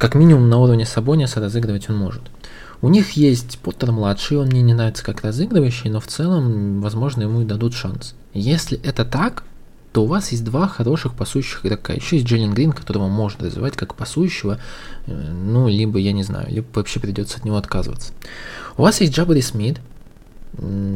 [0.00, 2.22] Как минимум на уровне Сабониса разыгрывать он может.
[2.80, 7.24] У них есть Поттер младший, он мне не нравится как разыгрывающий, но в целом, возможно,
[7.24, 8.14] ему и дадут шанс.
[8.32, 9.44] Если это так,
[9.92, 11.92] то у вас есть два хороших пасующих игрока.
[11.92, 14.58] Еще есть Джеллен Грин, которого можно развивать как пасующего,
[15.06, 18.14] э, ну, либо, я не знаю, либо вообще придется от него отказываться.
[18.78, 19.82] У вас есть Джабари Смит,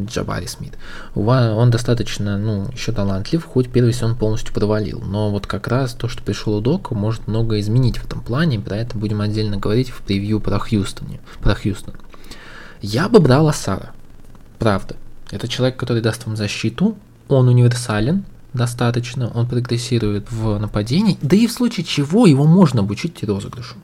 [0.06, 0.74] Джабари Смит.
[1.14, 5.00] Он достаточно, ну, еще талантлив, хоть первый сезон полностью провалил.
[5.00, 8.60] Но вот как раз то, что пришел Удока, может много изменить в этом плане.
[8.60, 11.20] Про это будем отдельно говорить в превью про Хьюстоне.
[11.40, 11.94] Про Хьюстон.
[12.82, 13.92] Я бы брал Асара.
[14.58, 14.96] Правда.
[15.30, 16.96] Это человек, который даст вам защиту.
[17.28, 19.30] Он универсален достаточно.
[19.30, 21.18] Он прогрессирует в нападении.
[21.22, 23.76] Да и в случае чего его можно обучить розыгрышу.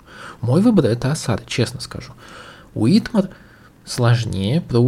[0.42, 2.12] Мой выбор это Асар, честно скажу.
[2.74, 3.30] Уитмар–
[3.90, 4.60] сложнее.
[4.60, 4.78] Про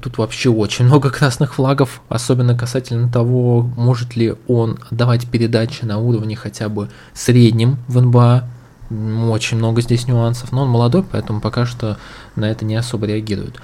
[0.00, 5.98] тут вообще очень много красных флагов, особенно касательно того, может ли он давать передачи на
[5.98, 8.48] уровне хотя бы среднем в НБА.
[9.30, 11.98] Очень много здесь нюансов, но он молодой, поэтому пока что
[12.36, 13.56] на это не особо реагирует.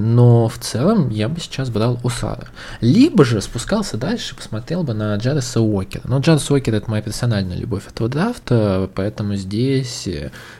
[0.00, 2.48] Но в целом я бы сейчас брал Усара.
[2.80, 6.02] Либо же спускался дальше, посмотрел бы на Джареса Уокера.
[6.04, 10.08] Но Джарес Уокер это моя персональная любовь этого драфта, поэтому здесь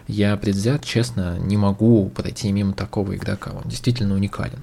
[0.07, 3.53] я предвзят, честно, не могу пройти мимо такого игрока.
[3.53, 4.63] Он действительно уникален.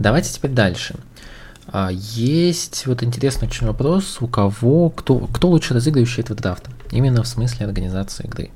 [0.00, 0.96] Давайте теперь дальше.
[1.68, 7.22] А, есть вот интересный очень вопрос, у кого, кто, кто лучше разыгрывающий этого драфта, именно
[7.22, 8.50] в смысле организации игры.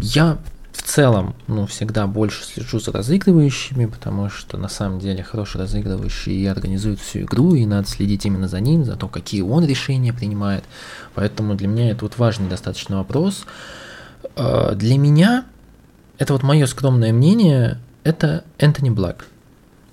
[0.00, 0.38] Я
[0.78, 6.32] в целом, ну, всегда больше слежу за разыгрывающими, потому что на самом деле хороший разыгрывающий
[6.32, 10.12] и организует всю игру, и надо следить именно за ним, за то, какие он решения
[10.12, 10.62] принимает.
[11.16, 13.44] Поэтому для меня это вот важный достаточно вопрос.
[14.36, 15.46] А, для меня,
[16.16, 19.24] это вот мое скромное мнение, это Энтони Блэк.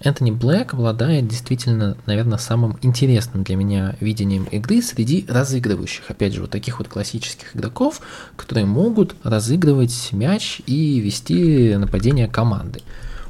[0.05, 6.03] Энтони Блэк обладает действительно, наверное, самым интересным для меня видением игры среди разыгрывающих.
[6.09, 8.01] Опять же, вот таких вот классических игроков,
[8.35, 12.81] которые могут разыгрывать мяч и вести нападение команды.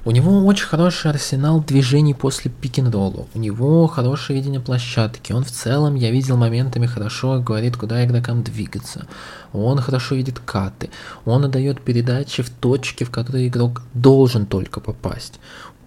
[0.04, 3.26] У него очень хороший арсенал движений после пик-н-ролла.
[3.34, 5.32] У него хорошее видение площадки.
[5.32, 9.08] Он в целом, я видел моментами хорошо говорит, куда игрокам двигаться.
[9.52, 10.92] Он хорошо видит каты.
[11.26, 15.40] Он отдает передачи в точки, в которые игрок должен только попасть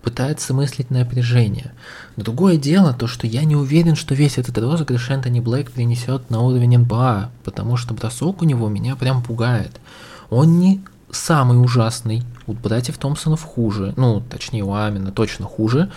[0.09, 1.73] пытается мыслить напряжение.
[2.17, 6.41] Другое дело то, что я не уверен, что весь этот розыгрыш Энтони Блэк принесет на
[6.41, 9.79] уровень НБА, потому что бросок у него меня прям пугает.
[10.31, 15.91] Он не самый ужасный, у братьев Томпсонов хуже, ну, точнее, у Амина точно хуже,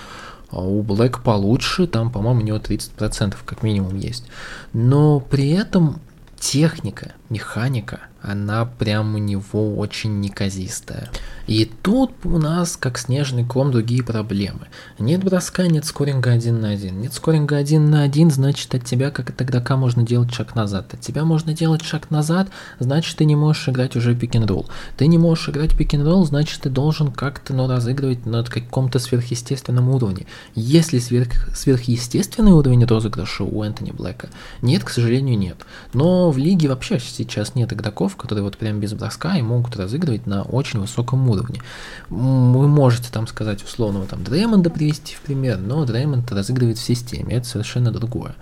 [0.50, 4.26] а у Блэка получше, там, по-моему, у него 30% как минимум есть.
[4.74, 6.02] Но при этом
[6.38, 11.10] техника, механика, она прям у него очень неказистая.
[11.48, 14.68] И тут у нас, как снежный ком, другие проблемы.
[15.00, 17.02] Нет броска, нет скоринга 1 на 1.
[17.02, 20.94] Нет скоринга 1 на 1, значит от тебя, как от игрока, можно делать шаг назад.
[20.94, 24.70] От тебя можно делать шаг назад, значит ты не можешь играть уже пик-н-ролл.
[24.98, 30.28] Ты не можешь играть пик-н-ролл, значит ты должен как-то ну, разыгрывать на каком-то сверхъестественном уровне.
[30.54, 34.30] Если сверх, сверхъестественный уровень розыгрыша у Энтони Блэка,
[34.62, 35.58] нет, к сожалению, нет.
[35.94, 40.28] Но в лиге вообще сейчас нет игроков, которые вот прям без броска и могут разыгрывать
[40.28, 41.62] на очень высоком уровне.
[42.10, 47.36] Вы можете там сказать условного там Дреймонда привести в пример, но Дреймонд разыгрывает в системе,
[47.36, 48.36] это совершенно другое.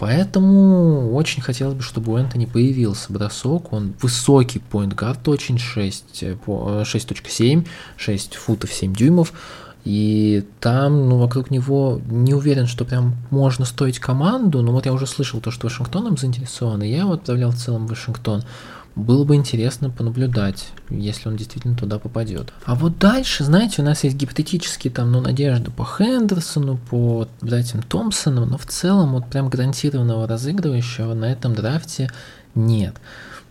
[0.00, 3.74] Поэтому очень хотелось бы, чтобы у Энтони появился бросок.
[3.74, 9.34] Он высокий поинт-гард, очень 6, 6.7, 6 футов 7 дюймов.
[9.84, 14.92] И там, ну, вокруг него не уверен, что прям можно стоить команду, но вот я
[14.92, 18.44] уже слышал то, что Вашингтоном заинтересован, и я его отправлял в целом Вашингтон.
[18.96, 22.52] Было бы интересно понаблюдать, если он действительно туда попадет.
[22.64, 27.82] А вот дальше, знаете, у нас есть гипотетические там, ну, надежды по Хендерсону, по братьям
[27.82, 32.10] Томпсону, но в целом вот прям гарантированного разыгрывающего на этом драфте
[32.54, 32.96] нет.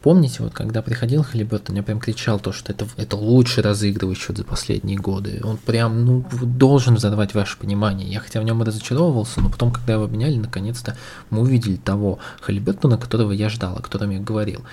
[0.01, 4.45] Помните, вот когда приходил Халибертон, я прям кричал то, что это, это лучший разыгрывающий за
[4.45, 5.41] последние годы.
[5.43, 8.09] Он прям, ну, должен взорвать ваше понимание.
[8.09, 10.95] Я хотя в нем и разочаровывался, но потом, когда его обменяли, наконец-то
[11.29, 14.63] мы увидели того Халибертона, которого я ждал, о котором я говорил.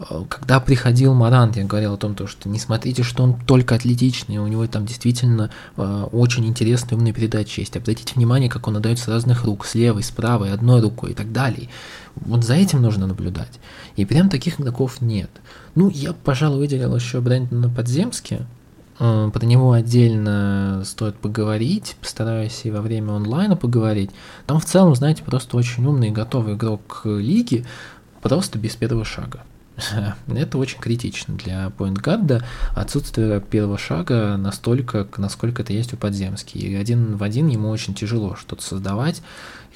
[0.00, 3.76] Э, когда приходил Марант, я говорил о том, то, что не смотрите, что он только
[3.76, 7.76] атлетичный, у него там действительно э, очень интересные умные передачи есть.
[7.76, 11.14] Обратите внимание, как он отдает с разных рук, с левой, с правой, одной рукой и
[11.14, 11.68] так далее.
[12.16, 13.60] Вот за этим нужно наблюдать.
[13.96, 15.30] И прям таких игроков нет.
[15.74, 18.46] Ну, я, пожалуй, выделил еще Брэндона Подземски.
[18.98, 24.10] Э, про него отдельно стоит поговорить, постараюсь и во время онлайна поговорить.
[24.46, 27.64] Там в целом, знаете, просто очень умный и готовый игрок лиги,
[28.22, 29.40] просто без первого шага.
[30.28, 32.44] Это очень критично для поинтгарда.
[32.74, 36.58] Отсутствие первого шага настолько, насколько это есть у Подземски.
[36.58, 39.22] И один в один ему очень тяжело что-то создавать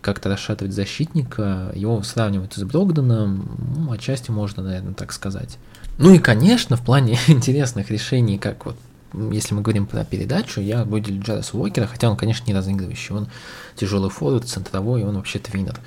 [0.06, 1.72] как-то расшатывать защитника.
[1.74, 5.58] Его сравнивают с Брогданом, ну, отчасти можно, наверное, так сказать.
[5.98, 8.76] Ну и, конечно, в плане интересных решений, как вот
[9.32, 13.28] если мы говорим про передачу, я выделю Джареса Уокера, хотя он, конечно, не разыгрывающий, он
[13.74, 15.80] тяжелый форвард, центровой, он вообще твиннер,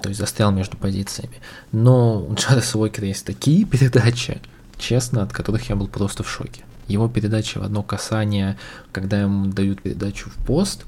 [0.00, 1.40] то есть застрял между позициями.
[1.72, 4.40] Но у Джареса Уокера есть такие передачи,
[4.78, 6.62] честно, от которых я был просто в шоке.
[6.86, 8.56] Его передача в одно касание,
[8.92, 10.84] когда ему дают передачу в пост,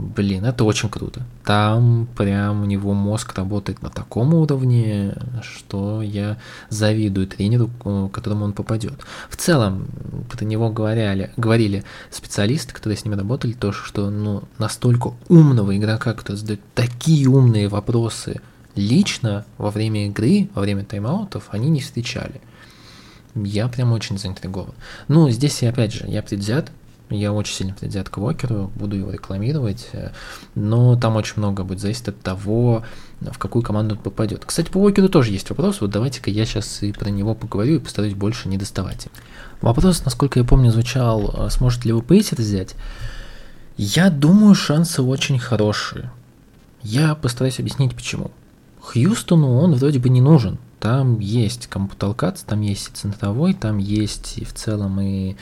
[0.00, 1.26] Блин, это очень круто.
[1.44, 6.38] Там прям у него мозг работает на таком уровне, что я
[6.70, 8.94] завидую тренеру, к которому он попадет.
[9.28, 9.88] В целом,
[10.30, 16.14] про него говорили, говорили специалисты, которые с ним работали, то, что ну, настолько умного игрока,
[16.14, 18.40] который задает такие умные вопросы
[18.74, 22.40] лично во время игры, во время тайм-аутов, они не встречали.
[23.34, 24.74] Я прям очень заинтригован.
[25.08, 26.72] Ну, здесь, я опять же, я предвзят,
[27.10, 30.10] я очень сильно предвзят к Вокеру, буду его рекламировать, э,
[30.54, 32.84] но там очень много будет зависеть от того,
[33.20, 34.44] в какую команду он попадет.
[34.44, 37.80] Кстати, по Вокеру тоже есть вопрос, вот давайте-ка я сейчас и про него поговорю и
[37.80, 39.08] постараюсь больше не доставать.
[39.60, 42.74] Вопрос, насколько я помню, звучал, э, сможет ли его Пейсер взять.
[43.76, 46.10] Я думаю, шансы очень хорошие.
[46.82, 48.30] Я постараюсь объяснить почему.
[48.80, 50.58] Хьюстону он вроде бы не нужен.
[50.80, 55.36] Там есть кому потолкаться, там есть и центровой, там есть и в целом и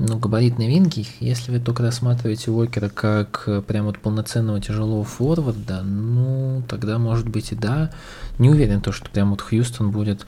[0.00, 5.82] ну, габаритные винги, если вы только рассматриваете Уокера как э, прям вот полноценного тяжелого форварда,
[5.82, 7.90] ну, тогда может быть и да.
[8.38, 10.26] Не уверен, то, что прям вот Хьюстон будет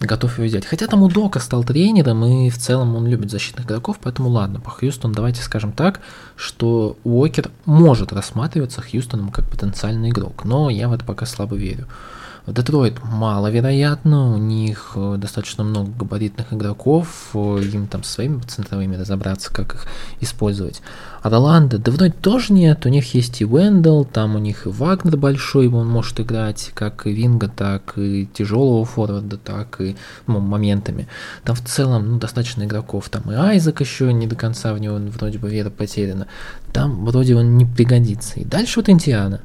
[0.00, 0.64] готов его взять.
[0.64, 4.60] Хотя там у Дока стал тренером, и в целом он любит защитных игроков, поэтому ладно,
[4.60, 6.00] по Хьюстону давайте скажем так,
[6.34, 11.86] что Уокер может рассматриваться Хьюстоном как потенциальный игрок, но я в это пока слабо верю.
[12.46, 19.52] Детройт маловероятно, у них э, достаточно много габаритных игроков, э, им там своими центровыми разобраться,
[19.52, 19.86] как их
[20.20, 20.82] использовать.
[21.22, 25.16] Роланда, да вроде тоже нет, у них есть и Вендел, там у них и Вагнер
[25.16, 31.06] большой, он может играть как и Винга, так и тяжелого форварда, так и ну, моментами.
[31.44, 34.96] Там в целом ну, достаточно игроков, там и Айзек еще не до конца в него
[34.96, 36.26] вроде бы вера потеряна,
[36.72, 38.40] там вроде он не пригодится.
[38.40, 39.42] И дальше вот Индиана.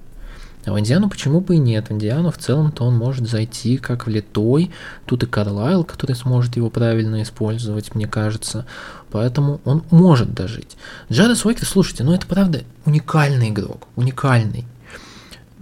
[0.67, 1.87] А в Индиану почему бы и нет?
[1.87, 4.71] В Индиану в целом-то он может зайти как влитой.
[5.05, 8.65] Тут и Карлайл, который сможет его правильно использовать, мне кажется.
[9.09, 10.75] Поэтому он может дожить.
[11.09, 13.87] Джарес Уокер, слушайте, ну это правда уникальный игрок.
[13.95, 14.65] Уникальный.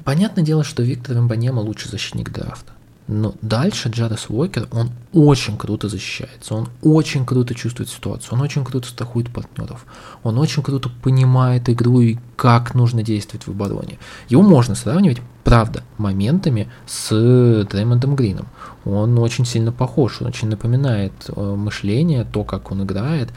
[0.04, 2.72] Понятное дело, что Виктор Эмбанема лучший защитник драфта.
[3.08, 8.66] Но дальше Джарес Уокер, он очень круто защищается, он очень круто чувствует ситуацию, он очень
[8.66, 9.86] круто страхует партнеров,
[10.24, 14.00] он очень круто понимает игру и как нужно действовать в обороне.
[14.28, 18.48] Его можно сравнивать, правда, моментами с Дреймондом Грином.
[18.86, 23.30] Он очень сильно похож, он очень напоминает э, мышление, то, как он играет.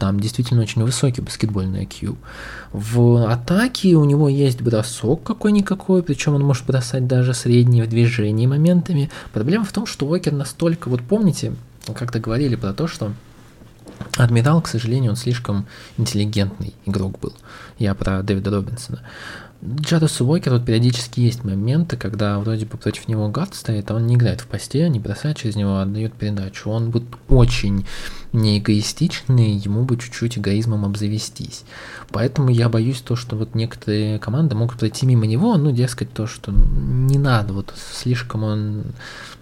[0.00, 2.16] Там действительно очень высокий баскетбольный IQ.
[2.72, 8.46] В атаке у него есть бросок какой-никакой, причем он может бросать даже средние в движении
[8.46, 9.10] моментами.
[9.34, 11.52] Проблема в том, что Уокер настолько, вот помните,
[11.94, 13.12] как-то говорили про то, что
[14.16, 15.66] Адмирал, к сожалению, он слишком
[15.98, 17.34] интеллигентный игрок был.
[17.78, 19.02] Я про Дэвида Робинсона.
[19.62, 24.06] Джарусу Уокер вот периодически есть моменты, когда вроде бы против него гард стоит, а он
[24.06, 26.70] не играет в посте, не бросает через него, а отдает передачу.
[26.70, 27.84] Он будет очень
[28.32, 31.64] не эгоистичный, ему бы чуть-чуть эгоизмом обзавестись.
[32.10, 36.26] Поэтому я боюсь то, что вот некоторые команды могут пройти мимо него, ну, дескать, то,
[36.26, 38.84] что не надо, вот слишком он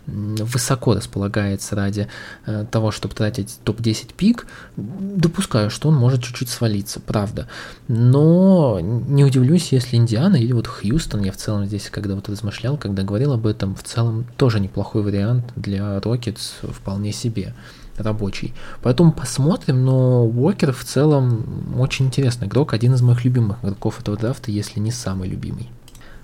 [0.09, 2.09] высоко располагается ради
[2.47, 4.47] э, того, чтобы тратить топ-10 пик,
[4.77, 7.49] допускаю, что он может чуть-чуть свалиться, правда.
[7.89, 12.77] Но не удивлюсь, если Индиана или вот Хьюстон, я в целом здесь, когда вот размышлял,
[12.77, 17.55] когда говорил об этом, в целом тоже неплохой вариант для Рокетс вполне себе
[17.97, 18.55] рабочий.
[18.83, 24.17] Поэтому посмотрим, но Уокер в целом очень интересный игрок, один из моих любимых игроков этого
[24.17, 25.69] драфта, если не самый любимый.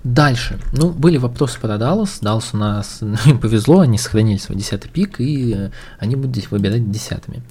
[0.05, 0.59] Дальше.
[0.71, 2.19] Ну, были вопросы про Даллас.
[2.21, 6.51] Даллас у нас им повезло, они сохранили свой десятый пик, и э, они будут здесь
[6.51, 7.41] выбирать десятыми.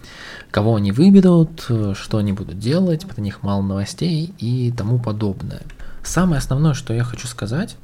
[0.53, 5.63] Кого они выберут, э, что они будут делать, про них мало новостей и тому подобное.
[6.05, 7.75] Самое основное, что я хочу сказать,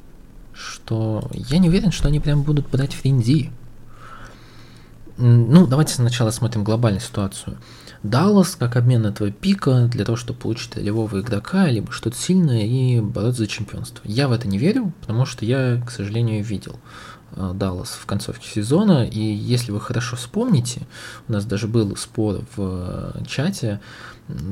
[0.53, 3.51] что я не уверен, что они прям будут брать фринди.
[5.17, 7.57] Ну, давайте сначала смотрим глобальную ситуацию.
[8.03, 12.99] Даллас как обмен этого пика для того, чтобы получить ролевого игрока, либо что-то сильное и
[12.99, 14.01] бороться за чемпионство.
[14.05, 16.79] Я в это не верю, потому что я, к сожалению, видел
[17.35, 20.81] э, Даллас в концовке сезона, и если вы хорошо вспомните,
[21.27, 23.79] у нас даже был спор в э, чате,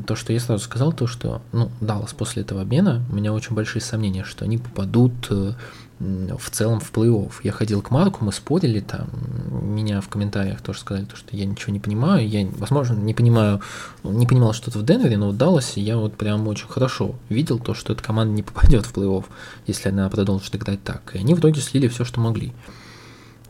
[0.06, 3.56] то, что я сразу сказал, то, что, ну, Даллас после этого обмена, у меня очень
[3.56, 5.54] большие сомнения, что они попадут э,
[6.00, 7.32] в целом в плей-офф.
[7.44, 9.10] Я ходил к Марку, мы спорили там,
[9.52, 13.62] меня в комментариях тоже сказали, то, что я ничего не понимаю, я, возможно, не понимаю,
[14.04, 17.74] не понимал что-то в Денвере, но в Далласе я вот прям очень хорошо видел то,
[17.74, 19.26] что эта команда не попадет в плей-офф,
[19.68, 21.16] если она продолжит играть так.
[21.16, 22.54] И они в итоге слили все, что могли.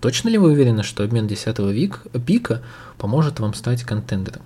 [0.01, 2.61] Точно ли вы уверены, что обмен 10 вик, пика
[2.97, 4.43] поможет вам стать контендером?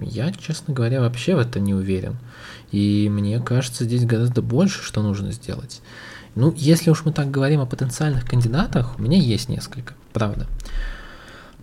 [0.00, 2.16] Я, честно говоря, вообще в это не уверен.
[2.70, 5.80] И мне кажется, здесь гораздо больше, что нужно сделать.
[6.34, 10.46] Ну, если уж мы так говорим о потенциальных кандидатах, у меня есть несколько, правда.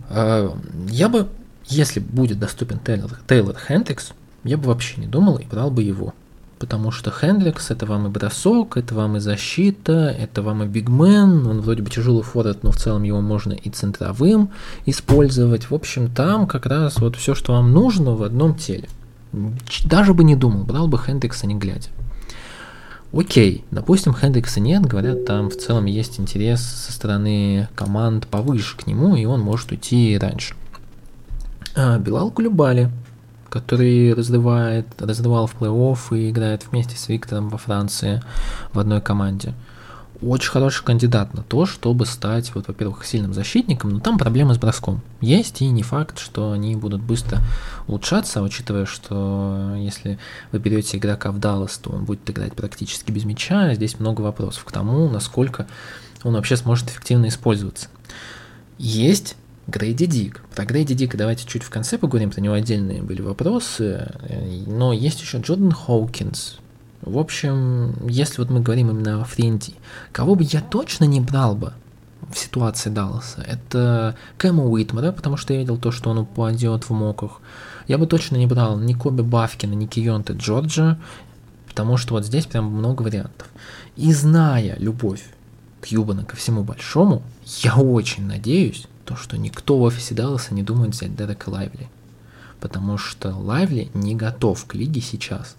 [0.08, 0.56] А,
[0.88, 1.28] я бы,
[1.66, 4.12] если будет доступен Тейлор, Тейлор Хендрикс,
[4.44, 6.14] я бы вообще не думал и брал бы его.
[6.58, 11.46] Потому что Хендрикс это вам и бросок, это вам и защита, это вам и бигмен,
[11.46, 14.48] он вроде бы тяжелый форвард, но в целом его можно и центровым
[14.86, 15.70] использовать.
[15.70, 18.88] В общем, там как раз вот все, что вам нужно в одном теле.
[19.84, 21.90] Даже бы не думал, брал бы Хендрикса не глядя.
[23.12, 28.86] Окей, допустим, Хендрикса нет, говорят, там в целом есть интерес со стороны команд повыше к
[28.86, 30.54] нему, и он может уйти раньше.
[31.74, 32.90] А, Билал Кулюбали,
[33.56, 38.22] который разрывает, разрывал в плей-офф и играет вместе с Виктором во Франции
[38.72, 39.54] в одной команде.
[40.22, 44.58] Очень хороший кандидат на то, чтобы стать, вот, во-первых, сильным защитником, но там проблемы с
[44.58, 45.00] броском.
[45.20, 47.38] Есть, и не факт, что они будут быстро
[47.86, 50.18] улучшаться, учитывая, что если
[50.52, 54.64] вы берете игрока в Даллас, то он будет играть практически без мяча, здесь много вопросов
[54.64, 55.66] к тому, насколько
[56.22, 57.88] он вообще сможет эффективно использоваться.
[58.78, 59.36] Есть
[59.66, 60.42] Грейди Дик.
[60.54, 64.12] Про Грейди Дика давайте чуть в конце поговорим, про него отдельные были вопросы,
[64.66, 66.58] но есть еще Джордан Хоукинс,
[67.02, 69.74] в общем, если вот мы говорим именно о Френди,
[70.12, 71.72] кого бы я точно не брал бы
[72.32, 76.90] в ситуации Далласа, это Кэма Уитмара, потому что я видел то, что он упадет в
[76.90, 77.40] моках.
[77.86, 80.98] Я бы точно не брал ни Коби Бафкина, ни Кионте Джорджа,
[81.68, 83.48] потому что вот здесь прям много вариантов.
[83.94, 85.22] И зная любовь
[85.82, 87.22] Кьюбана ко всему большому,
[87.62, 91.88] я очень надеюсь, то, что никто в офисе Далласа не думает взять Дерека Лайвли.
[92.60, 95.56] Потому что Лайвли не готов к лиге сейчас.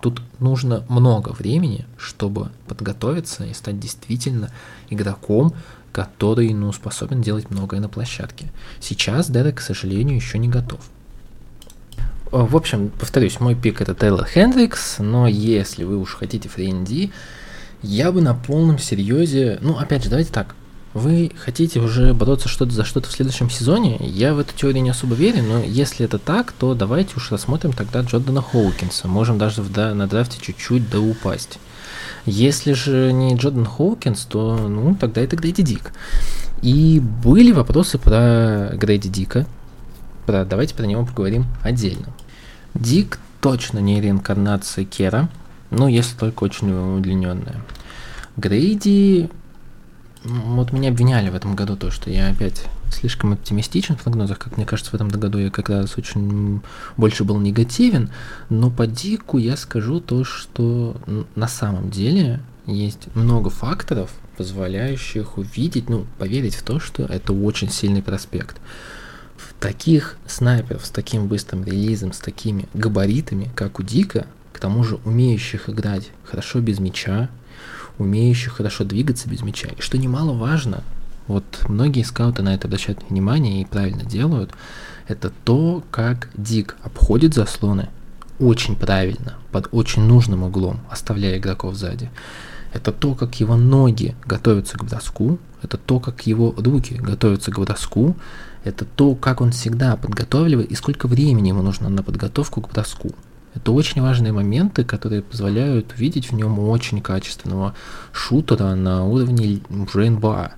[0.00, 4.50] Тут нужно много времени, чтобы подготовиться и стать действительно
[4.90, 5.54] игроком,
[5.92, 8.52] который ну, способен делать многое на площадке.
[8.80, 10.80] Сейчас Дерек, к сожалению, еще не готов.
[12.30, 17.10] В общем, повторюсь, мой пик это Тейлор Хендрикс, но если вы уж хотите френди,
[17.82, 20.54] я бы на полном серьезе, ну опять же, давайте так,
[20.94, 23.96] вы хотите уже бороться что-то за что-то в следующем сезоне?
[24.00, 27.72] Я в эту теорию не особо верю, но если это так, то давайте уж рассмотрим
[27.72, 29.06] тогда Джордана Хоукинса.
[29.06, 31.58] Можем даже в, да, на драфте чуть-чуть да упасть.
[32.24, 35.92] Если же не Джордан Хоукинс, то ну тогда это Грейди Дик.
[36.62, 39.46] И были вопросы про Грейди Дика.
[40.26, 42.08] Про, давайте про него поговорим отдельно.
[42.74, 45.28] Дик точно не реинкарнация Кера,
[45.70, 47.62] ну если только очень удлиненная.
[48.36, 49.30] Грейди
[50.28, 54.56] вот меня обвиняли в этом году то, что я опять слишком оптимистичен в прогнозах, как
[54.56, 56.60] мне кажется, в этом году я как раз очень
[56.96, 58.10] больше был негативен,
[58.48, 60.96] но по Дику я скажу то, что
[61.34, 67.70] на самом деле есть много факторов, позволяющих увидеть, ну, поверить в то, что это очень
[67.70, 68.56] сильный проспект.
[69.36, 74.84] В таких снайперов с таким быстрым релизом, с такими габаритами, как у Дика, к тому
[74.84, 77.28] же умеющих играть хорошо без мяча,
[77.98, 79.68] умеющих хорошо двигаться без мяча.
[79.68, 80.82] И что немаловажно,
[81.26, 84.52] вот многие скауты на это обращают внимание и правильно делают,
[85.06, 87.88] это то, как Дик обходит заслоны
[88.38, 92.10] очень правильно, под очень нужным углом, оставляя игроков сзади.
[92.72, 97.58] Это то, как его ноги готовятся к броску, это то, как его руки готовятся к
[97.58, 98.16] броску,
[98.64, 103.10] это то, как он всегда подготавливает и сколько времени ему нужно на подготовку к броску.
[103.58, 107.74] Это очень важные моменты, которые позволяют увидеть в нем очень качественного
[108.12, 110.52] шутера на уровне уже НБА.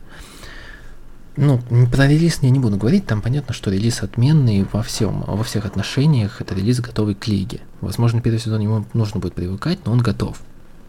[1.37, 5.43] Ну, про релиз я не буду говорить, там понятно, что релиз отменный во всем, во
[5.43, 7.61] всех отношениях, это релиз готовый к лиге.
[7.81, 10.39] Возможно, первый сезон ему нужно будет привыкать, но он готов.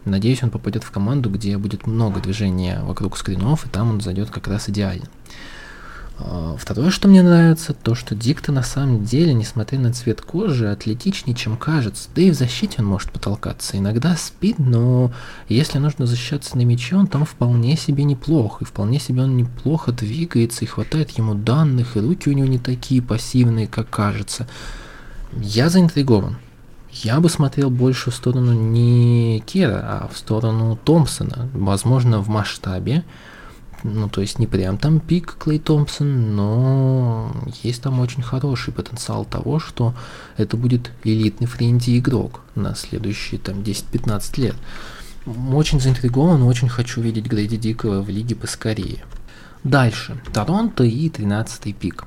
[0.04, 4.28] Надеюсь, он попадет в команду, где будет много движения вокруг скринов, и там он зайдет
[4.28, 5.06] как раз идеально.
[6.24, 10.70] А, второе, что мне нравится, то, что Дикта на самом деле, несмотря на цвет кожи,
[10.70, 12.08] атлетичнее, чем кажется.
[12.14, 13.76] Да и в защите он может потолкаться.
[13.76, 15.12] Иногда спит, но
[15.48, 18.62] если нужно защищаться на мяче, он там вполне себе неплох.
[18.62, 22.58] И вполне себе он неплохо двигается, и хватает ему данных, и руки у него не
[22.58, 24.46] такие пассивные, как кажется.
[25.32, 26.36] Я заинтригован.
[26.92, 31.48] Я бы смотрел больше в сторону не Кера, а в сторону Томпсона.
[31.54, 33.02] Возможно, в масштабе
[33.82, 39.24] ну, то есть не прям там пик Клей Томпсон, но есть там очень хороший потенциал
[39.24, 39.94] того, что
[40.36, 44.56] это будет элитный френди игрок на следующие там 10-15 лет.
[45.52, 49.04] Очень заинтригован, очень хочу видеть Грейди Дикого в лиге поскорее.
[49.64, 50.20] Дальше.
[50.32, 52.04] Торонто и 13 пик.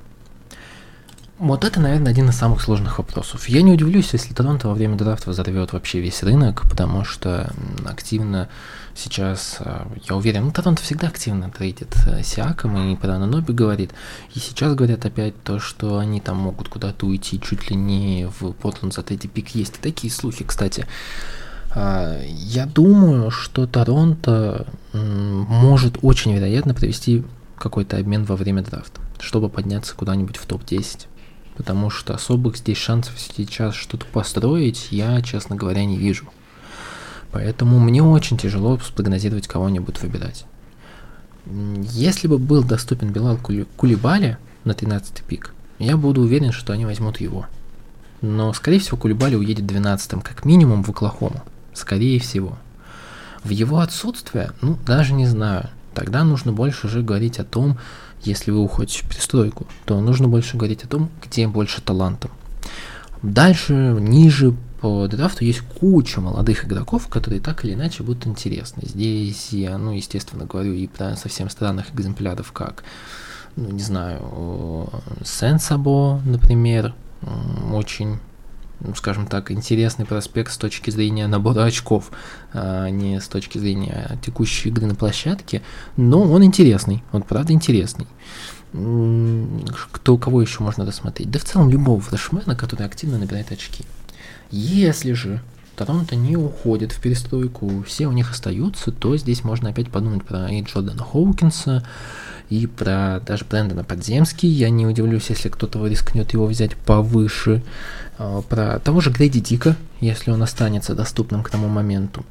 [1.38, 3.49] Вот это, наверное, один из самых сложных вопросов.
[3.49, 7.53] Я не удивлюсь, если Торонто во время драфта взорвет вообще весь рынок, потому что
[7.86, 8.47] активно
[8.95, 13.91] сейчас, э, я уверен, ну, Торонто всегда активно трейдит э, Сиаком, и про Наноби говорит.
[14.33, 18.53] И сейчас говорят опять то, что они там могут куда-то уйти чуть ли не в
[18.53, 19.49] Портленд за третий пик.
[19.49, 20.87] Есть такие слухи, кстати.
[21.73, 27.23] А, я думаю, что Торонто может очень вероятно провести
[27.57, 31.07] какой-то обмен во время драфта, чтобы подняться куда-нибудь в топ-10
[31.55, 36.25] потому что особых здесь шансов сейчас что-то построить я, честно говоря, не вижу.
[37.36, 40.45] Поэтому мне очень тяжело спрогнозировать кого-нибудь выбирать.
[41.91, 43.38] Если бы был доступен Белал
[43.75, 47.45] Кулибали на 13 пик, я буду уверен, что они возьмут его.
[48.21, 51.43] Но, скорее всего, Кулибали уедет 12 как минимум в Оклахому.
[51.73, 52.57] Скорее всего.
[53.43, 55.69] В его отсутствие, ну, даже не знаю.
[55.93, 57.77] Тогда нужно больше уже говорить о том,
[58.23, 62.31] если вы уходите в перестройку, то нужно больше говорить о том, где больше талантов.
[63.21, 64.53] Дальше, ниже
[64.86, 68.83] по драфту есть куча молодых игроков, которые так или иначе будут интересны.
[68.86, 72.83] Здесь я, ну, естественно, говорю и про совсем странных экземпляров, как,
[73.55, 74.88] ну, не знаю,
[75.23, 76.93] Сенсабо, например,
[77.73, 78.19] очень
[78.79, 82.11] ну, скажем так, интересный проспект с точки зрения набора очков,
[82.53, 85.63] а не с точки зрения текущей игры на площадке,
[85.97, 88.05] но он интересный, он правда интересный.
[88.71, 91.31] Кто кого еще можно рассмотреть?
[91.31, 93.83] Да в целом любого фрешмена, который активно набирает очки.
[94.51, 95.41] Если же
[95.75, 100.49] Торонто не уходит в перестройку, все у них остаются, то здесь можно опять подумать про
[100.49, 101.85] и Джордана Хоукинса,
[102.49, 104.47] и про даже Брэндона Подземский.
[104.47, 107.63] Я не удивлюсь, если кто-то рискнет его взять повыше.
[108.17, 112.25] А, про того же Грейди Дика, если он останется доступным к тому моменту.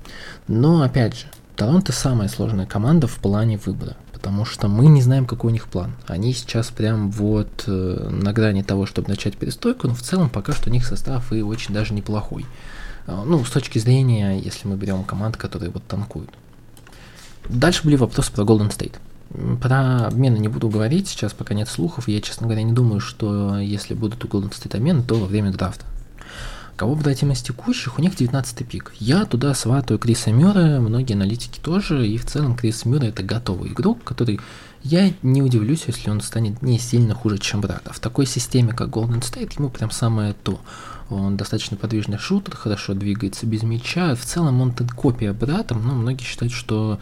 [0.48, 5.26] Но, опять же, Торонто самая сложная команда в плане выбора, потому что мы не знаем,
[5.26, 5.92] какой у них план.
[6.06, 10.54] Они сейчас прям вот э, на грани того, чтобы начать перестройку, но в целом пока
[10.54, 12.46] что у них состав и очень даже неплохой.
[13.06, 16.30] Э, ну, с точки зрения, если мы берем команд, которые вот танкуют.
[17.50, 18.94] Дальше были вопросы про Golden State.
[19.60, 22.08] Про обмены не буду говорить, сейчас пока нет слухов.
[22.08, 25.52] Я, честно говоря, не думаю, что если будут у Golden State обмены, то во время
[25.52, 25.84] драфта.
[26.76, 27.98] Кого брать из текущих?
[27.98, 28.92] У них 19 пик.
[28.98, 33.70] Я туда сватаю Криса Мюра, многие аналитики тоже, и в целом Крис Мюра это готовый
[33.70, 34.40] игрок, который
[34.82, 37.82] я не удивлюсь, если он станет не сильно хуже, чем брат.
[37.86, 40.60] А в такой системе, как Golden State, ему прям самое то.
[41.10, 44.16] Он достаточно подвижный шутер, хорошо двигается без мяча.
[44.16, 46.98] В целом он копия брата, но многие считают, что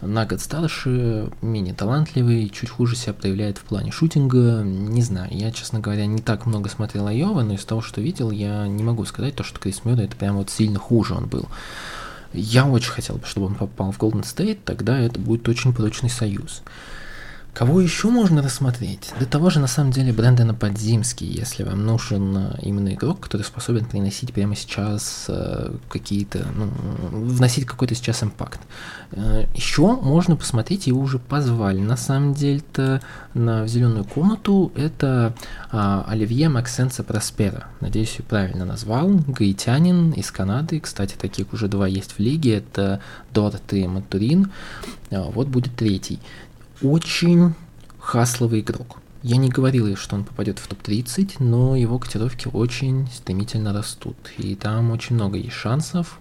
[0.00, 4.62] на год старше, менее талантливый, чуть хуже себя проявляет в плане шутинга.
[4.62, 8.30] Не знаю, я, честно говоря, не так много смотрел Айова, но из того, что видел,
[8.30, 11.46] я не могу сказать то, что Крис Мюррей это прям вот сильно хуже он был.
[12.32, 16.10] Я очень хотел бы, чтобы он попал в Golden State, тогда это будет очень прочный
[16.10, 16.62] союз.
[17.58, 19.10] Кого еще можно рассмотреть?
[19.18, 23.42] Для того же, на самом деле, Брэндона Подзимский, если вам нужен э, именно игрок, который
[23.42, 26.70] способен приносить прямо сейчас э, какие-то, ну,
[27.10, 28.60] вносить какой-то сейчас импакт.
[29.10, 33.02] Э, еще можно посмотреть, его уже позвали, на самом деле-то,
[33.34, 35.34] на зеленую комнату, это
[35.72, 37.66] э, Оливье Максенса Проспера.
[37.80, 39.08] Надеюсь, я правильно назвал.
[39.26, 43.00] Гаитянин из Канады, кстати, таких уже два есть в лиге, это
[43.34, 44.52] Дорт и Матурин.
[45.10, 46.20] Вот будет третий
[46.82, 47.54] очень
[47.98, 48.98] хасловый игрок.
[49.22, 54.16] Я не говорил, что он попадет в топ-30, но его котировки очень стремительно растут.
[54.38, 56.20] И там очень много есть шансов,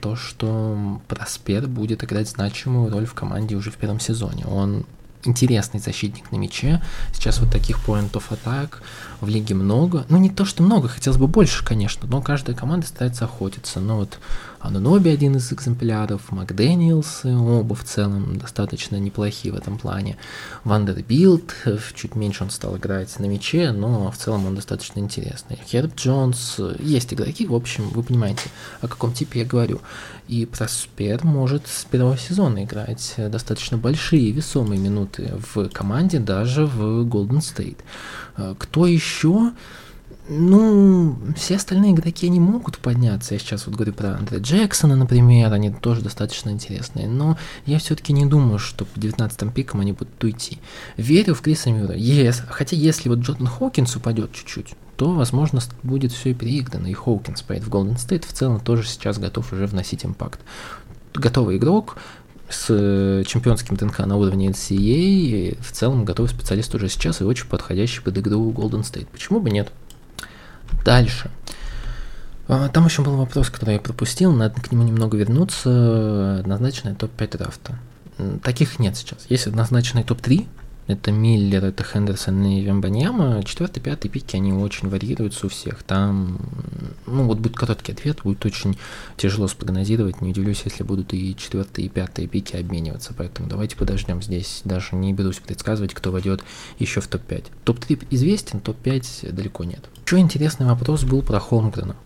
[0.00, 4.46] то, что Проспер будет играть значимую роль в команде уже в первом сезоне.
[4.46, 4.86] Он
[5.24, 6.80] интересный защитник на мяче.
[7.12, 8.82] Сейчас вот таких point of attack
[9.20, 10.06] в лиге много.
[10.08, 13.80] Ну, не то, что много, хотелось бы больше, конечно, но каждая команда старается охотиться.
[13.80, 14.20] Но вот
[14.66, 20.16] Ануноби один из экземпляров, Макдэниелс, оба в целом достаточно неплохие в этом плане.
[20.64, 21.54] Вандербилд,
[21.94, 25.60] чуть меньше он стал играть на мяче, но в целом он достаточно интересный.
[25.66, 28.50] Херб Джонс, есть игроки, в общем, вы понимаете,
[28.80, 29.80] о каком типе я говорю.
[30.26, 37.06] И Проспер может с первого сезона играть достаточно большие весомые минуты в команде, даже в
[37.06, 37.78] Golden State.
[38.58, 39.52] Кто еще?
[40.28, 43.34] Ну, все остальные игроки не могут подняться.
[43.34, 47.06] Я сейчас вот говорю про Андрея Джексона, например, они тоже достаточно интересные.
[47.06, 50.58] Но я все-таки не думаю, что по 19 пикам они будут уйти.
[50.96, 51.94] Верю в Криса Мюра.
[51.94, 52.42] Yes.
[52.48, 57.42] Хотя если вот Джордан Хокинс упадет чуть-чуть, то, возможно, будет все и переиграно, и Хоукинс
[57.42, 60.40] поедет в Golden State в целом тоже сейчас готов уже вносить импакт.
[61.14, 61.98] Готовый игрок,
[62.48, 67.46] с э, чемпионским ДНК на уровне NCAA, в целом готовый специалист уже сейчас и очень
[67.46, 69.06] подходящий под игру Golden State.
[69.12, 69.70] Почему бы нет?
[70.86, 71.32] Дальше.
[72.46, 76.38] А, там еще был вопрос, который я пропустил, надо к нему немного вернуться.
[76.38, 77.76] Однозначный топ-5 драфта.
[78.44, 79.26] Таких нет сейчас.
[79.28, 80.46] Есть однозначный топ-3,
[80.86, 83.42] это Миллер, это Хендерсон и Вембаньяма.
[83.42, 85.82] Четвертый, пятый пики, они очень варьируются у всех.
[85.82, 86.38] Там,
[87.06, 88.78] ну вот будет короткий ответ, будет очень
[89.16, 90.20] тяжело спрогнозировать.
[90.20, 93.12] Не удивлюсь, если будут и четвертые, и пятые пики обмениваться.
[93.12, 94.60] Поэтому давайте подождем здесь.
[94.62, 96.44] Даже не берусь предсказывать, кто войдет
[96.78, 97.46] еще в топ-5.
[97.64, 99.84] Топ-3 известен, топ-5 далеко нет.
[100.06, 101.96] Еще интересный вопрос был про Холмгрена.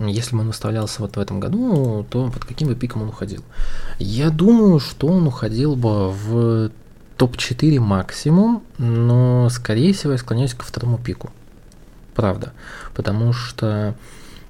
[0.00, 3.44] Если бы он выставлялся вот в этом году, то под каким бы пиком он уходил?
[4.00, 6.72] Я думаю, что он уходил бы в
[7.16, 11.30] топ-4 максимум, но, скорее всего, я склоняюсь ко второму пику.
[12.16, 12.52] Правда.
[12.92, 13.94] Потому что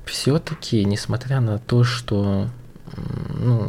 [0.06, 2.48] все-таки, несмотря на то, что
[3.38, 3.68] ну,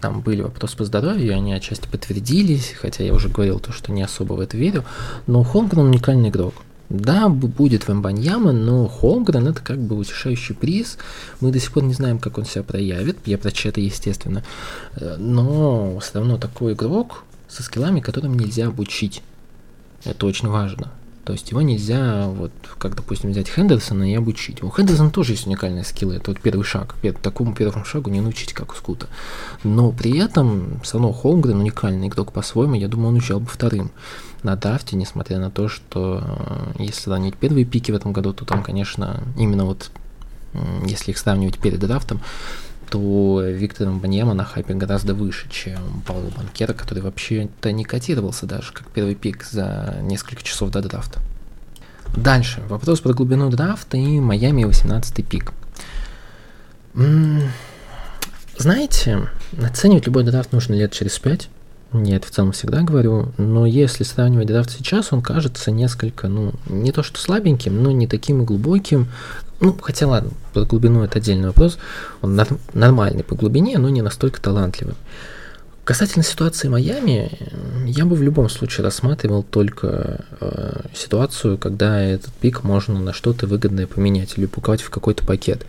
[0.00, 4.02] там были вопросы по здоровью, они отчасти подтвердились, хотя я уже говорил то, что не
[4.04, 4.84] особо в это верю,
[5.26, 6.54] но Холмгрен уникальный игрок.
[6.90, 10.98] Да, будет Вембаньяма, но Холмгрен это как бы утешающий приз.
[11.40, 13.16] Мы до сих пор не знаем, как он себя проявит.
[13.26, 14.42] Я прочитаю это, естественно.
[14.96, 19.22] Э, но все равно такой игрок, со скиллами, которым нельзя обучить.
[20.04, 20.90] Это очень важно.
[21.24, 24.62] То есть его нельзя, вот, как, допустим, взять Хендерсона и обучить.
[24.62, 26.94] У Хендерсона тоже есть уникальные скиллы, это вот первый шаг.
[27.22, 29.06] Такому первому шагу не научить, как у Скута.
[29.62, 33.90] Но при этом, все равно Холмгрен уникальный игрок по-своему, я думаю, он учил бы вторым
[34.42, 36.22] на драфте, несмотря на то, что
[36.76, 39.90] э, если сравнить первые пики в этом году, то там, конечно, именно вот,
[40.86, 42.20] если их сравнивать перед драфтом,
[42.90, 48.72] то Виктор Баньяма на хайпе гораздо выше, чем Пауло Банкера, который вообще-то не котировался даже
[48.72, 51.20] как первый пик за несколько часов до драфта.
[52.16, 52.62] Дальше.
[52.68, 55.52] Вопрос про глубину драфта и Майами 18 пик.
[58.58, 59.30] Знаете,
[59.62, 61.48] оценивать любой драфт нужно лет через 5.
[61.92, 66.92] Нет, в целом всегда говорю, но если сравнивать драфт сейчас, он кажется несколько, ну, не
[66.92, 69.08] то что слабеньким, но не таким глубоким,
[69.60, 71.78] ну, хотя ладно, по глубину это отдельный вопрос.
[72.22, 74.94] Он нар- нормальный по глубине, но не настолько талантливый.
[75.84, 77.32] Касательно ситуации Майами,
[77.86, 83.46] я бы в любом случае рассматривал только э, ситуацию, когда этот пик можно на что-то
[83.46, 85.66] выгодное поменять или упаковать в какой-то пакет.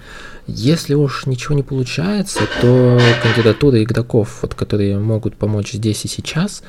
[0.48, 6.62] Если уж ничего не получается, то кандидатуры игроков, вот, которые могут помочь здесь и сейчас,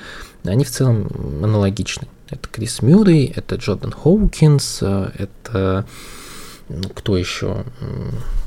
[0.44, 1.10] они в целом
[1.42, 2.08] аналогичны.
[2.30, 5.84] Это Крис Мюррей, это Джордан Хоукинс, э, это
[6.94, 7.64] кто еще?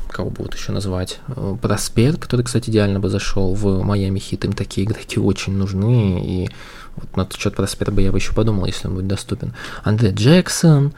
[0.09, 1.19] Кого будут еще назвать?
[1.27, 4.45] Э, Проспер, который, кстати, идеально бы зашел в Майами Хит.
[4.45, 6.23] Им такие игроки очень нужны.
[6.25, 6.49] И
[6.95, 9.53] вот на этот счет Проспера бы я бы еще подумал, если он будет доступен.
[9.83, 10.93] Андре Джексон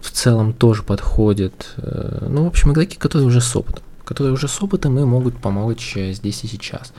[0.00, 1.74] в целом тоже подходит.
[1.76, 3.84] Э, ну, в общем, игроки, которые уже с опытом.
[4.04, 6.92] Которые уже с опытом и могут помочь э, здесь и сейчас.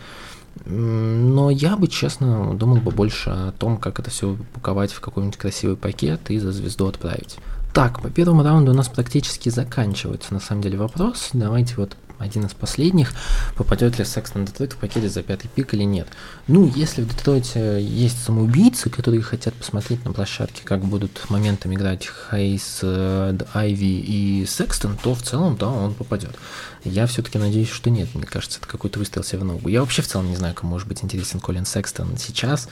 [0.65, 5.37] Но я бы, честно, думал бы больше о том, как это все упаковать в какой-нибудь
[5.37, 7.37] красивый пакет и за звезду отправить.
[7.73, 11.29] Так, по первому раунду у нас практически заканчивается на самом деле вопрос.
[11.33, 13.13] Давайте вот один из последних,
[13.55, 16.07] попадет ли Секстон Детройт в пакете за пятый пик или нет.
[16.47, 22.09] Ну, если в Детройте есть самоубийцы, которые хотят посмотреть на площадке, как будут моментами играть
[22.29, 26.35] Хейс, э, Айви и Секстон, то в целом, да, он попадет.
[26.83, 28.13] Я все-таки надеюсь, что нет.
[28.13, 29.69] Мне кажется, это какой-то выстрел себе в ногу.
[29.69, 32.69] Я вообще в целом не знаю, кому может быть интересен Колин Секстон сейчас.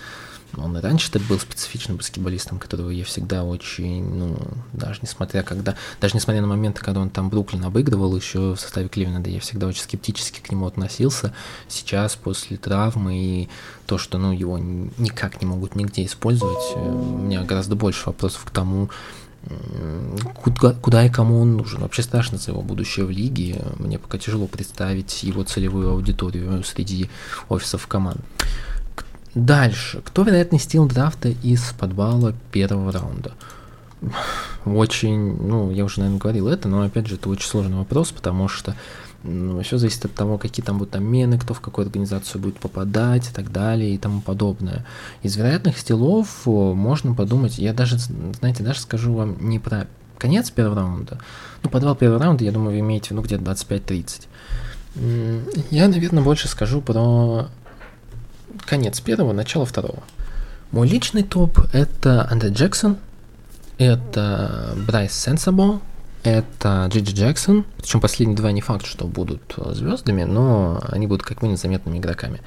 [0.56, 4.38] Он и раньше-то был специфичным баскетболистом, которого я всегда очень, ну,
[4.72, 8.88] даже несмотря когда, даже несмотря на моменты, когда он там Бруклин обыгрывал еще в составе
[8.88, 11.34] Кливленда, я всегда очень скептически к нему относился.
[11.68, 13.50] Сейчас, после травмы и
[13.86, 18.46] то, что, ну, его никак не могут нигде использовать, э, у меня гораздо больше вопросов
[18.46, 18.90] к тому,
[20.36, 21.82] куда, куда и кому он нужен.
[21.82, 23.62] Вообще страшно за его будущее в лиге.
[23.78, 27.10] Мне пока тяжело представить его целевую аудиторию среди
[27.50, 28.22] офисов команд.
[29.36, 30.02] Дальше.
[30.04, 33.34] Кто вероятный стил драфта из подвала первого раунда?
[34.66, 38.48] Очень, ну, я уже, наверное, говорил это, но, опять же, это очень сложный вопрос, потому
[38.48, 38.76] что
[39.24, 43.30] ну, все зависит от того, какие там будут обмены, кто в какую организацию будет попадать
[43.30, 44.86] и так далее и тому подобное.
[45.24, 49.88] Из вероятных стилов можно подумать, я даже, знаете, даже скажу вам не про
[50.18, 51.20] конец первого раунда,
[51.64, 54.28] ну, подвал первого раунда, я думаю, вы имеете виду где-то 25-30.
[55.70, 57.50] Я, наверное, больше скажу про
[58.66, 60.02] конец первого, начало второго.
[60.72, 62.98] Мой личный топ это Андре Джексон,
[63.78, 65.82] это Брайс Сенсабо,
[66.28, 71.26] это Джиджи Джексон, причем последние два не факт, что будут э, звездами, но они будут
[71.26, 72.42] как минимум заметными игроками.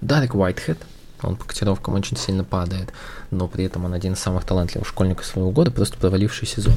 [0.00, 0.78] Дарик Уайтхед,
[1.22, 2.92] он по котировкам очень сильно падает,
[3.30, 6.74] но при этом он один из самых талантливых школьников своего года, просто проваливший сезон.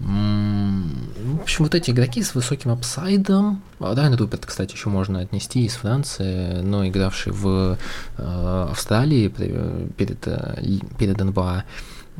[0.00, 3.62] В общем, вот эти игроки с высоким апсайдом.
[3.80, 7.76] Райан Руперт, кстати, еще можно отнести из Франции, но игравший в
[8.16, 11.64] э, Австралии перед, э, перед НБА.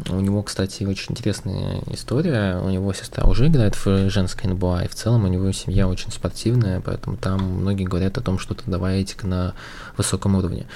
[0.09, 2.59] У него, кстати, очень интересная история.
[2.59, 6.13] У него сестра уже играет в женской НБА, и в целом у него семья очень
[6.13, 9.55] спортивная, поэтому там многие говорят о том, что трудовая этика на
[9.97, 10.67] высоком уровне.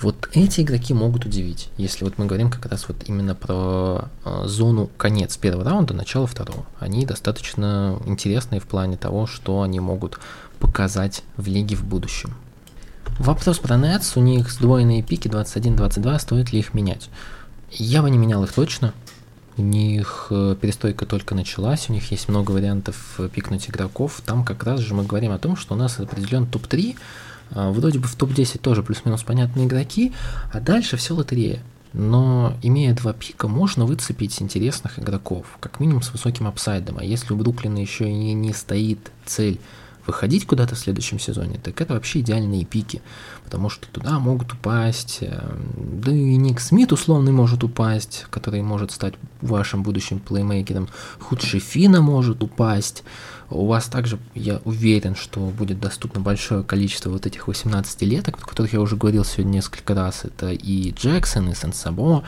[0.00, 4.42] Вот эти игроки могут удивить, если вот мы говорим как раз вот именно про э,
[4.46, 6.66] зону конец первого раунда, начало второго.
[6.80, 10.18] Они достаточно интересные в плане того, что они могут
[10.58, 12.34] показать в лиге в будущем.
[13.20, 17.08] Вопрос про Nets, у них сдвоенные пики 21-22, стоит ли их менять?
[17.70, 18.94] Я бы не менял их точно,
[19.56, 24.20] у них э, перестройка только началась, у них есть много вариантов э, пикнуть игроков.
[24.24, 26.96] Там как раз же мы говорим о том, что у нас определен топ-3,
[27.52, 30.12] а, вроде бы в топ-10 тоже плюс-минус понятные игроки,
[30.52, 31.62] а дальше все лотерея.
[31.92, 36.98] Но имея два пика, можно выцепить интересных игроков, как минимум с высоким апсайдом.
[36.98, 39.60] А если у Бруклина еще и не стоит цель
[40.06, 43.02] выходить куда-то в следующем сезоне, так это вообще идеальные пики,
[43.44, 48.90] потому что туда могут упасть, э, да и Ник Смит условный может упасть, который может
[48.90, 50.88] стать вашим будущим плеймейкером,
[51.20, 53.04] худший Фина может упасть,
[53.50, 58.72] у вас также, я уверен, что будет доступно большое количество вот этих 18-леток, о которых
[58.72, 60.24] я уже говорил сегодня несколько раз.
[60.24, 62.24] Это и Джексон, и Сенсабо.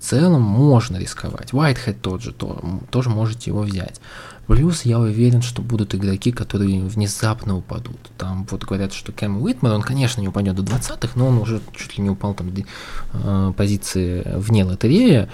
[0.00, 1.50] В целом можно рисковать.
[1.50, 4.00] Whitehead тот же, то, тоже можете его взять.
[4.46, 7.98] Плюс я уверен, что будут игроки, которые внезапно упадут.
[8.16, 11.60] Там вот говорят, что Кэм Уитман, он, конечно, не упадет до 20-х, но он уже
[11.76, 12.50] чуть ли не упал там
[13.12, 15.28] э, позиции вне лотереи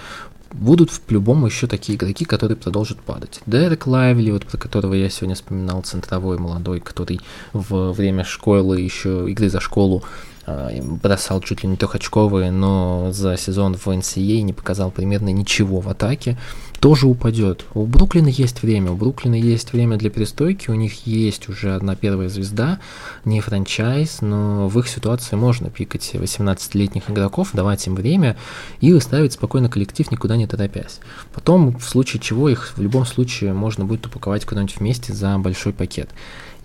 [0.51, 3.41] будут по-любому еще такие игроки, которые продолжат падать.
[3.45, 7.19] Дерек Лайвли, вот про которого я сегодня вспоминал, центровой молодой, который
[7.53, 10.03] в время школы, еще игры за школу
[10.47, 15.89] бросал чуть ли не трехочковые, но за сезон в NCAA не показал примерно ничего в
[15.89, 16.37] атаке,
[16.79, 17.65] тоже упадет.
[17.73, 21.95] У Бруклина есть время, у Бруклина есть время для перестойки, у них есть уже одна
[21.95, 22.79] первая звезда,
[23.25, 28.37] не франчайз, но в их ситуации можно пикать 18-летних игроков, давать им время
[28.79, 30.99] и выставить спокойно коллектив, никуда не торопясь.
[31.33, 35.73] Потом, в случае чего, их в любом случае можно будет упаковать куда-нибудь вместе за большой
[35.73, 36.09] пакет.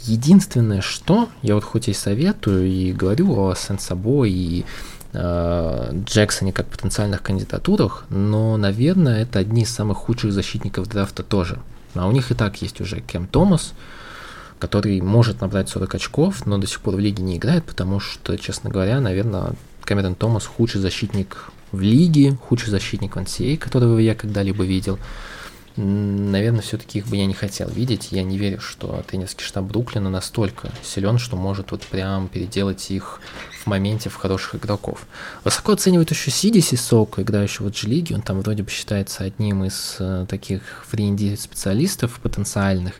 [0.04, 4.64] Единственное, что я вот хоть и советую и говорю о Сенсабо и
[5.12, 11.58] э, Джексоне как потенциальных кандидатурах, но, наверное, это одни из самых худших защитников драфта тоже.
[11.94, 13.74] А у них и так есть уже Кем Томас,
[14.58, 18.36] который может набрать 40 очков, но до сих пор в лиге не играет, потому что,
[18.36, 19.52] честно говоря, наверное,
[19.84, 24.98] Кэмерон Томас худший защитник в лиге, худший защитник в NCAA, которого я когда-либо видел
[25.76, 28.08] наверное, все-таки их бы я не хотел видеть.
[28.10, 33.20] Я не верю, что тренерский штаб Бруклина настолько силен, что может вот прям переделать их
[33.62, 35.06] в моменте в хороших игроков.
[35.44, 38.14] Высоко оценивают еще Сиди Сисоку, играющего в G-лиге.
[38.16, 42.94] Он там вроде бы считается одним из э, таких френди специалистов потенциальных.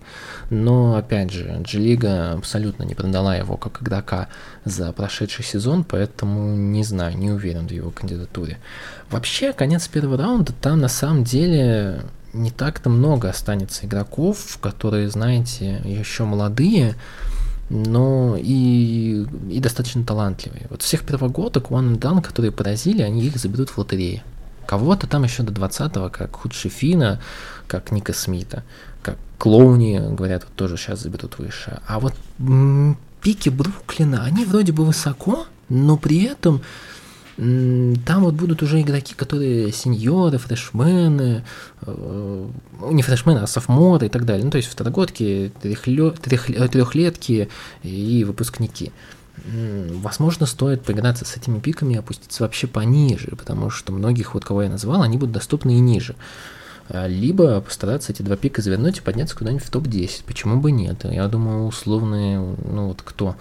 [0.51, 4.29] Но, опять же, G-лига абсолютно не продала его как игрока
[4.65, 8.59] за прошедший сезон, поэтому не знаю, не уверен в его кандидатуре.
[9.11, 12.03] Вообще, конец первого раунда там на самом деле
[12.33, 16.95] не так-то много останется игроков, которые, знаете, еще молодые,
[17.73, 20.67] но и, и достаточно талантливые.
[20.69, 24.23] Вот всех первогодок One and Done, которые поразили, они их заберут в лотерее.
[24.67, 27.19] Кого-то там еще до 20-го, как Худши Фина,
[27.67, 28.63] как Ника Смита,
[29.03, 31.81] как Клоуни, говорят, вот тоже сейчас заберут выше.
[31.89, 36.61] А вот м- пики Бруклина, они вроде бы высоко, но при этом
[37.37, 41.45] там вот будут уже игроки, которые сеньоры, фрешмены,
[41.81, 42.49] э,
[42.91, 44.45] не фрешмены, а софморы и так далее.
[44.45, 47.49] Ну, то есть второгодки, трехлетки
[47.83, 48.93] и выпускники.
[49.47, 54.63] Возможно, стоит поиграться с этими пиками и опуститься вообще пониже, потому что многих, вот кого
[54.63, 56.15] я назвал, они будут доступны и ниже.
[56.89, 60.25] А, либо постараться эти два пика завернуть и подняться куда-нибудь в топ-10.
[60.27, 61.05] Почему бы нет?
[61.05, 63.37] Я думаю, условные, ну вот кто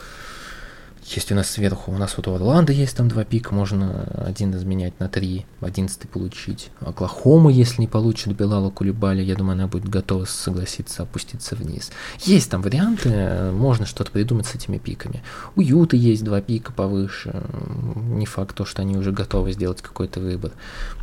[1.16, 4.55] есть у нас сверху, у нас вот у Орландо есть там два пика, можно один
[4.55, 6.70] изменять на три, одиннадцатый получить.
[6.80, 11.91] Оклахома, если не получит Белала Кулибали, я думаю, она будет готова согласиться опуститься вниз.
[12.22, 15.24] Есть там варианты, можно что-то придумать с этими пиками.
[15.55, 17.43] У Юты есть два пика повыше,
[17.95, 20.51] не факт то, что они уже готовы сделать какой-то выбор.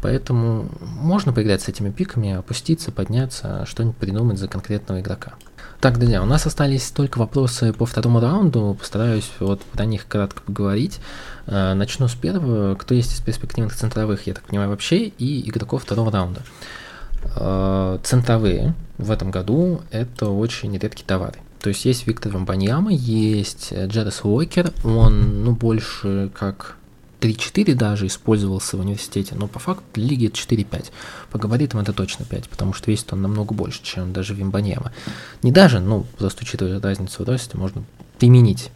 [0.02, 5.34] Поэтому можно поиграть с этими пиками, опуститься, подняться, что-нибудь придумать за конкретного игрока.
[5.80, 8.76] Так, друзья, у нас остались только вопросы по второму раунду.
[8.76, 10.98] Постараюсь вот про них кратко поговорить.
[11.46, 12.74] Э, начну с первого.
[12.74, 16.42] Кто есть из перспективных центровых, я так понимаю, вообще, и игроков второго раунда.
[17.36, 21.34] Э, центровые в этом году это очень редкий товар.
[21.60, 26.77] То есть есть Виктор Вамбаньяма, есть Джерес Уокер, он, ну, больше как
[27.20, 30.90] 3-4 даже использовался в университете, но по факту лиги 4-5.
[31.30, 34.92] По габаритам это точно 5, потому что весит он намного больше, чем даже Вимбаньяма.
[35.42, 37.84] Не даже, ну, просто учитывая разницу в росте, можно
[38.18, 38.70] применить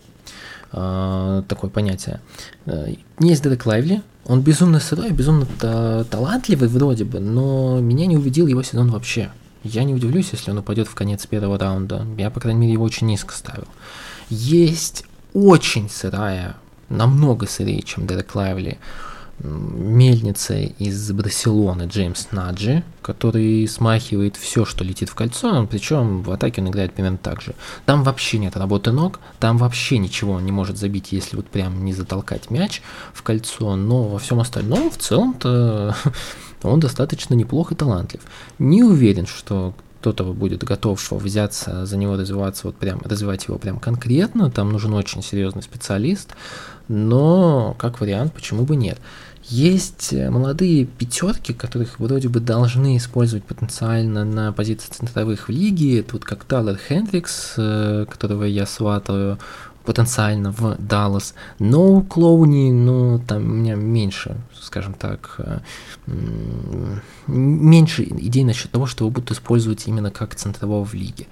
[0.73, 2.21] э, такое понятие.
[2.67, 8.17] Э, есть Дерек Лайвли, он безумно сырой, безумно та- талантливый вроде бы, но меня не
[8.17, 9.31] убедил его сезон вообще.
[9.65, 12.05] Я не удивлюсь, если он упадет в конец первого раунда.
[12.19, 13.69] Я, по крайней мере, его очень низко ставил.
[14.29, 16.57] Есть очень сырая
[16.93, 18.79] намного сырее, чем Дерек Лайвли,
[19.43, 26.61] мельница из Барселоны Джеймс Наджи, который смахивает все, что летит в кольцо, причем в атаке
[26.61, 27.55] он играет примерно так же.
[27.85, 31.85] Там вообще нет работы ног, там вообще ничего он не может забить, если вот прям
[31.85, 32.83] не затолкать мяч
[33.13, 35.97] в кольцо, но во всем остальном в целом-то
[36.63, 38.21] он достаточно неплох и талантлив.
[38.59, 43.79] Не уверен, что кто-то будет готов взяться за него развиваться, вот прям развивать его прям
[43.79, 46.35] конкретно, там нужен очень серьезный специалист,
[46.93, 48.99] но как вариант, почему бы нет.
[49.45, 56.03] Есть э, молодые пятерки, которых вроде бы должны использовать потенциально на позиции центровых в лиге.
[56.03, 59.39] Тут как Талер Хендрикс, э, которого я сватаю
[59.85, 61.35] потенциально в Даллас.
[61.59, 65.59] Но у Клоуни, ну, там у меня меньше, скажем так, э,
[67.27, 71.27] меньше идей насчет того, что его будут использовать именно как центрового в лиге.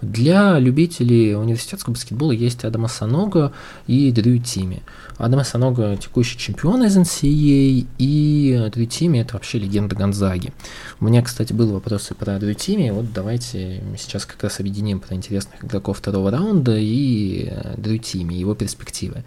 [0.00, 3.52] Для любителей университетского баскетбола есть Адама Санога
[3.86, 4.82] и Дрю Тими.
[5.18, 10.52] Адама Санога текущий чемпион из NCAA, и Дрю Тими это вообще легенда Гонзаги.
[11.00, 15.00] У меня, кстати, был вопрос и про Дрю Тими, вот давайте сейчас как раз объединим
[15.00, 19.24] про интересных игроков второго раунда и Дрю Тими, его перспективы.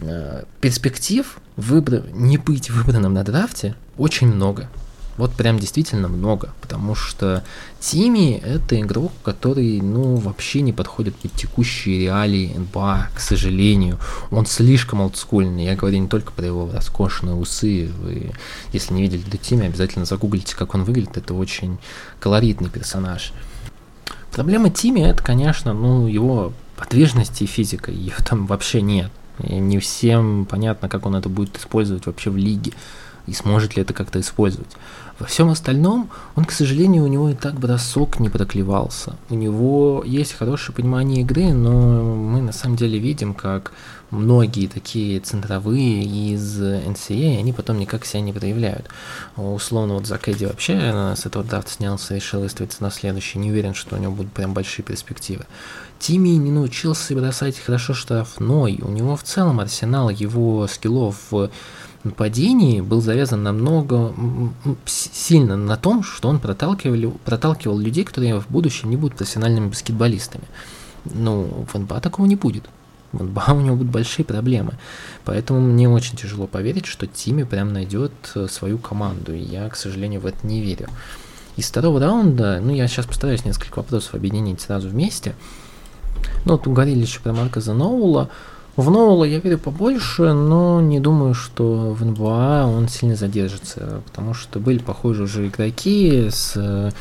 [0.00, 2.04] Э, перспектив выбор...
[2.12, 4.68] не быть выбранным на драфте очень много.
[5.18, 7.44] Вот прям действительно много, потому что
[7.80, 13.98] Тими это игрок, который, ну, вообще не подходит под текущие реалии НБА, к сожалению.
[14.30, 15.66] Он слишком олдскульный.
[15.66, 17.90] Я говорю не только про его роскошные усы.
[18.00, 18.32] Вы,
[18.72, 21.18] если не видели до Тими, обязательно загуглите, как он выглядит.
[21.18, 21.76] Это очень
[22.18, 23.32] колоритный персонаж.
[24.30, 27.90] Проблема Тими это, конечно, ну, его подвижность и физика.
[27.90, 29.10] Ее там вообще нет.
[29.42, 32.72] И не всем понятно, как он это будет использовать вообще в лиге
[33.26, 34.70] и сможет ли это как-то использовать.
[35.18, 39.16] Во всем остальном он, к сожалению, у него и так бросок не проклевался.
[39.30, 43.72] У него есть хорошее понимание игры, но мы на самом деле видим, как
[44.12, 48.88] многие такие центровые из NCAA, они потом никак себя не проявляют.
[49.36, 53.40] Условно, вот Зак Эдди вообще с этого драфта снялся, решил выставиться на следующий.
[53.40, 55.46] Не уверен, что у него будут прям большие перспективы.
[55.98, 58.78] Тимми не научился бросать хорошо штрафной.
[58.82, 61.50] У него в целом арсенал его скиллов в
[62.04, 64.12] нападении был завязан намного
[64.84, 70.44] сильно на том, что он проталкивал, проталкивал людей, которые в будущем не будут профессиональными баскетболистами.
[71.04, 72.64] Ну, в НБА такого не будет.
[73.12, 74.74] В НБА у него будут большие проблемы.
[75.24, 79.34] Поэтому мне очень тяжело поверить, что Тимми прям найдет э, свою команду.
[79.34, 80.88] И я, к сожалению, в это не верю.
[81.56, 85.34] Из второго раунда, ну, я сейчас постараюсь несколько вопросов объединить сразу вместе.
[86.44, 88.30] Ну, вот говорили еще про Марка Заноула.
[88.74, 94.32] В Ноула я верю побольше, но не думаю, что в НБА он сильно задержится, потому
[94.32, 96.92] что были похожие уже игроки с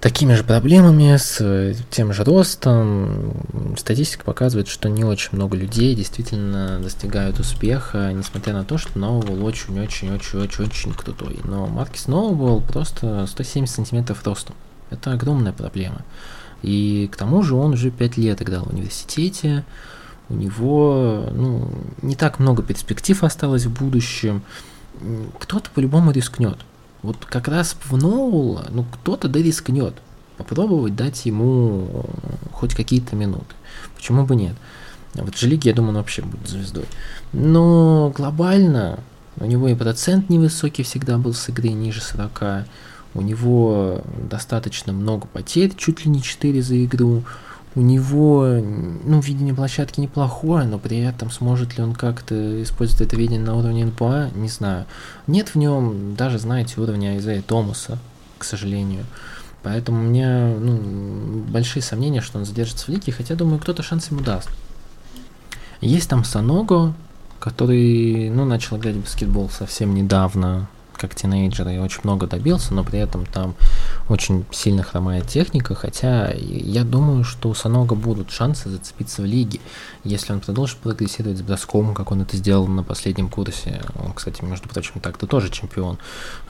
[0.00, 3.34] такими же проблемами, с тем же ростом.
[3.76, 9.38] Статистика показывает, что не очень много людей действительно достигают успеха, несмотря на то, что Новый
[9.40, 11.38] очень-очень-очень-очень-очень крутой.
[11.44, 14.56] Но Маркис Новый просто 170 сантиметров ростом.
[14.88, 16.02] Это огромная проблема.
[16.62, 19.64] И к тому же он уже 5 лет играл в университете,
[20.28, 21.70] у него ну,
[22.02, 24.42] не так много перспектив осталось в будущем.
[25.38, 26.58] Кто-то по-любому рискнет.
[27.02, 29.94] Вот как раз в Ноула, ну кто-то да рискнет.
[30.36, 32.06] Попробовать дать ему
[32.52, 33.54] хоть какие-то минуты.
[33.94, 34.54] Почему бы нет?
[35.14, 36.86] Вот лиге, я думаю, он вообще будет звездой.
[37.32, 39.00] Но глобально
[39.38, 42.66] у него и процент невысокий всегда был с игры ниже 40.
[43.14, 47.24] У него достаточно много потерь, чуть ли не 4 за игру.
[47.76, 48.46] У него,
[49.04, 53.56] ну, видение площадки неплохое, но при этом сможет ли он как-то использовать это видение на
[53.56, 54.86] уровне НПА, не знаю.
[55.28, 57.98] Нет в нем даже, знаете, уровня Айзея Томаса,
[58.38, 59.04] к сожалению.
[59.62, 64.10] Поэтому у меня ну, большие сомнения, что он задержится в лиге, хотя, думаю, кто-то шанс
[64.10, 64.50] ему даст.
[65.80, 66.94] Есть там Саного,
[67.38, 70.68] который, ну, начал играть в баскетбол совсем недавно,
[71.00, 73.54] как тинейджер и очень много добился, но при этом там
[74.08, 79.60] очень сильно хромает техника, хотя я думаю, что у Санога будут шансы зацепиться в лиге,
[80.04, 83.80] если он продолжит прогрессировать с броском, как он это сделал на последнем курсе.
[83.98, 85.98] Он, кстати, между прочим, так-то тоже чемпион,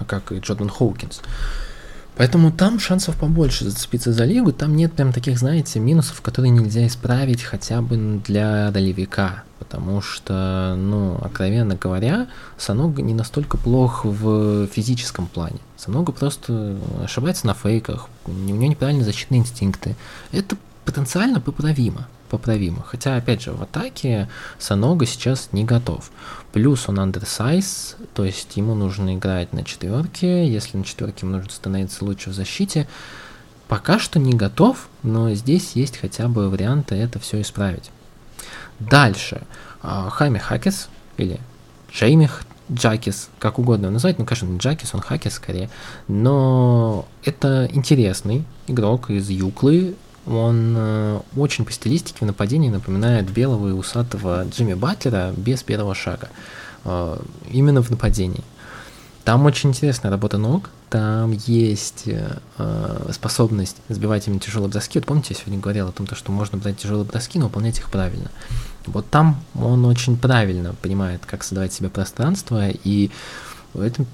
[0.06, 1.20] как и Джордан Хоукинс.
[2.16, 6.86] Поэтому там шансов побольше зацепиться за лигу, там нет прям таких, знаете, минусов, которые нельзя
[6.86, 14.66] исправить хотя бы для ролевика, потому что, ну, откровенно говоря, Санога не настолько плох в
[14.66, 15.60] физическом плане.
[15.76, 19.96] Санога просто ошибается на фейках, у него неправильные защитные инстинкты.
[20.32, 22.82] Это потенциально поправимо поправимо.
[22.82, 24.28] Хотя, опять же, в атаке
[24.58, 26.10] Санога сейчас не готов.
[26.52, 30.48] Плюс он андерсайз, то есть ему нужно играть на четверке.
[30.48, 32.88] Если на четверке ему нужно становиться лучше в защите.
[33.68, 37.90] Пока что не готов, но здесь есть хотя бы варианты это все исправить.
[38.78, 39.42] Дальше.
[39.82, 41.38] А, Хайми Хакис или
[41.92, 42.30] Джейми
[42.72, 45.70] Джакис, как угодно назвать, ну, конечно, не Джакис, он Хакис скорее,
[46.06, 49.96] но это интересный игрок из Юклы,
[50.26, 55.94] он э, очень по стилистике в нападении напоминает белого и усатого Джимми Батлера без первого
[55.94, 56.28] шага.
[56.84, 57.18] Э,
[57.50, 58.44] именно в нападении.
[59.24, 64.98] Там очень интересная работа ног, там есть э, способность сбивать именно тяжелые броски.
[64.98, 67.90] Вот помните, я сегодня говорил о том, что можно брать тяжелые броски, но выполнять их
[67.90, 68.30] правильно.
[68.86, 73.10] Вот там он очень правильно понимает, как создавать себе пространство, и
[73.74, 74.06] в этом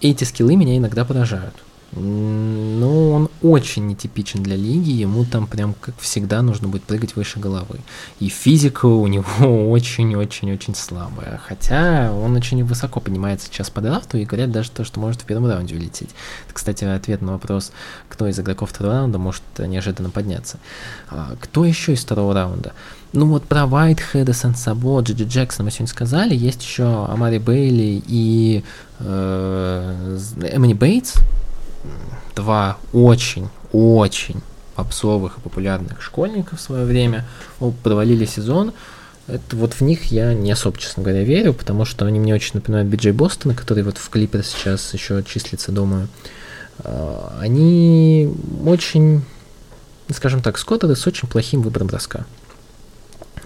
[0.00, 1.54] эти скиллы меня иногда поражают.
[1.96, 7.38] Ну, он очень нетипичен для лиги, ему там прям, как всегда, нужно будет прыгать выше
[7.38, 7.78] головы.
[8.18, 11.40] И физика у него очень-очень-очень слабая.
[11.46, 15.24] Хотя он очень высоко поднимается сейчас по драфту, и говорят даже то, что может в
[15.24, 16.10] первом раунде улететь.
[16.46, 17.72] Это, кстати, ответ на вопрос,
[18.08, 20.58] кто из игроков второго раунда может неожиданно подняться.
[21.10, 22.72] А, кто еще из второго раунда?
[23.12, 26.34] Ну вот про Вайтхеда, Сансабо, Джиджи Джексона мы сегодня сказали.
[26.34, 28.64] Есть еще Амари Бейли и
[28.98, 30.18] э,
[30.52, 31.14] Эмили Бейтс,
[32.34, 34.40] два очень-очень
[34.74, 37.24] попсовых и популярных школьников в свое время
[37.82, 38.72] провалили сезон.
[39.26, 42.52] Это вот в них я не особо, честно говоря, верю, потому что они мне очень
[42.54, 46.08] напоминают Биджей Бостона, который вот в Клипер сейчас еще числится, думаю.
[46.80, 48.30] А, они
[48.66, 49.22] очень,
[50.10, 52.26] скажем так, скоттеры с очень плохим выбором броска.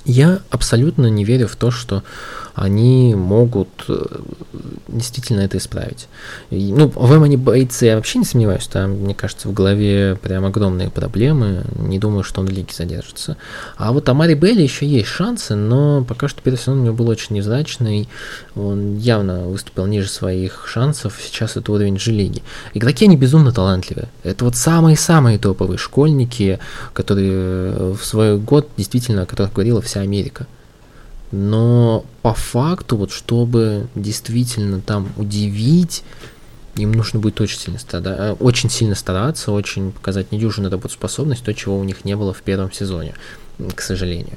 [0.04, 2.02] Я абсолютно не верю в то, что
[2.60, 4.04] они могут э,
[4.88, 6.08] действительно это исправить.
[6.50, 10.44] И, ну, в Эмоне Бейтсе я вообще не сомневаюсь, там, мне кажется, в голове прям
[10.44, 13.36] огромные проблемы, не думаю, что он в лиге задержится.
[13.76, 17.08] А вот Амари Белли еще есть шансы, но пока что первый сезон у него был
[17.08, 18.08] очень невзрачный,
[18.56, 22.42] он явно выступил ниже своих шансов, сейчас это уровень G-лиги.
[22.74, 24.08] Игроки, они безумно талантливые.
[24.24, 26.58] Это вот самые-самые топовые школьники,
[26.92, 30.46] которые в свой год действительно, о которых говорила вся Америка.
[31.30, 36.02] Но по факту, вот чтобы действительно там удивить,
[36.76, 38.34] им нужно будет очень сильно, стара...
[38.40, 42.72] очень сильно стараться, очень показать недюжинную работоспособность, то, чего у них не было в первом
[42.72, 43.14] сезоне,
[43.74, 44.36] к сожалению.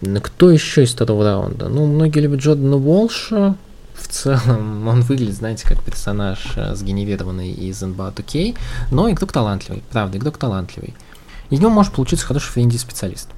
[0.00, 1.68] Но кто еще из второго раунда?
[1.68, 3.56] Ну, многие любят Джордана Уолша,
[3.94, 8.56] в целом он выглядит, знаете, как персонаж э, сгенерированный из NBA 2K,
[8.90, 10.94] но игрок талантливый, правда, игрок талантливый.
[11.50, 13.28] Из него может получиться хороший френди специалист.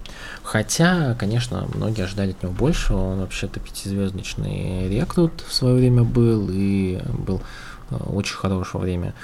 [0.45, 2.93] Хотя, конечно, многие ожидали от него больше.
[2.93, 7.41] Он вообще-то пятизвездочный рекрут в свое время был и был
[7.91, 9.15] э, очень хорошего время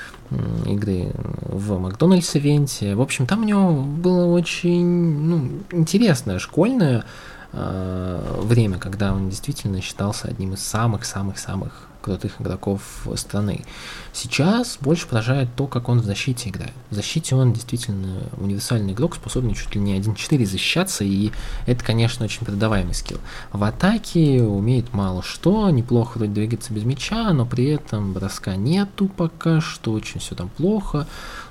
[0.67, 1.13] игры
[1.43, 2.95] в Макдональдс ивенте.
[2.95, 7.05] В общем, там у него было очень ну, интересное школьное
[7.53, 13.65] э, время, когда он действительно считался одним из самых-самых-самых крутых игроков страны.
[14.13, 16.73] Сейчас больше поражает то, как он в защите играет.
[16.91, 21.31] В защите он действительно универсальный игрок, способный чуть ли не 1-4 защищаться, и
[21.67, 23.19] это, конечно, очень продаваемый скилл.
[23.53, 29.09] В атаке умеет мало что, неплохо вроде двигаться без мяча, но при этом броска нету
[29.09, 31.07] пока что, очень все там плохо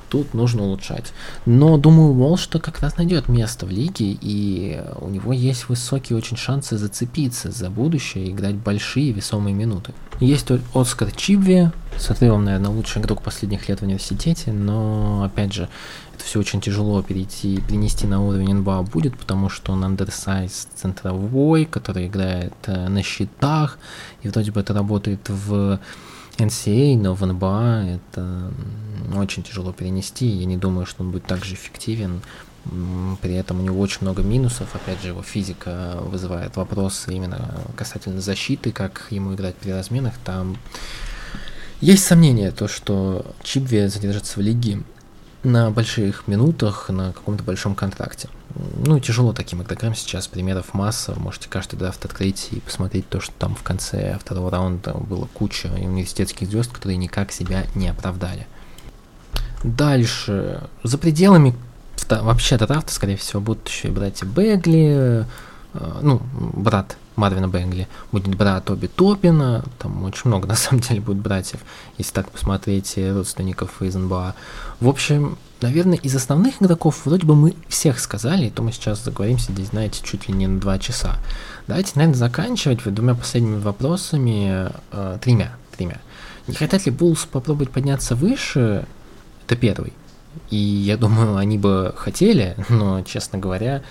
[0.09, 1.13] тут нужно улучшать.
[1.45, 6.37] Но думаю, Волш-то как раз найдет место в лиге, и у него есть высокие очень
[6.37, 9.93] шансы зацепиться за будущее и играть большие весомые минуты.
[10.19, 15.69] Есть Оскар Чибви, с отрывом, наверное, лучший игрок последних лет в университете, но, опять же,
[16.13, 21.65] это все очень тяжело перейти, перенести на уровень НБА будет, потому что он андерсайз центровой,
[21.65, 23.79] который играет э, на щитах,
[24.21, 25.79] и вроде бы это работает в
[26.41, 28.51] NCA, но в НБА это
[29.15, 30.25] очень тяжело перенести.
[30.27, 32.21] Я не думаю, что он будет так же эффективен.
[33.21, 34.75] При этом у него очень много минусов.
[34.75, 40.13] Опять же, его физика вызывает вопросы именно касательно защиты, как ему играть при разменах.
[40.23, 40.57] Там
[41.81, 44.83] есть сомнение, то, что Чипви задержится в лиге
[45.43, 48.29] на больших минутах, на каком-то большом контракте.
[48.85, 53.33] Ну, тяжело таким игрокам сейчас, примеров масса, можете каждый драфт открыть и посмотреть то, что
[53.37, 58.47] там в конце второго раунда было куча университетских звезд, которые никак себя не оправдали.
[59.63, 61.55] Дальше, за пределами
[62.09, 65.25] вообще драфта, скорее всего, будут еще и братья Бегли,
[65.73, 71.01] э, ну, брат Марвина Бенгли, будет брат Оби Топина, там очень много на самом деле
[71.01, 71.59] будет братьев,
[71.97, 74.35] если так посмотреть родственников из НБА.
[74.79, 79.51] В общем, наверное, из основных игроков вроде бы мы всех сказали, то мы сейчас заговоримся
[79.51, 81.17] здесь, знаете, чуть ли не на два часа.
[81.67, 85.99] Давайте, наверное, заканчивать двумя последними вопросами, э, тремя, тремя.
[86.47, 88.87] Не хотят ли Буллс попробовать подняться выше?
[89.45, 89.93] Это первый.
[90.49, 93.83] И я думаю, они бы хотели, но, честно говоря,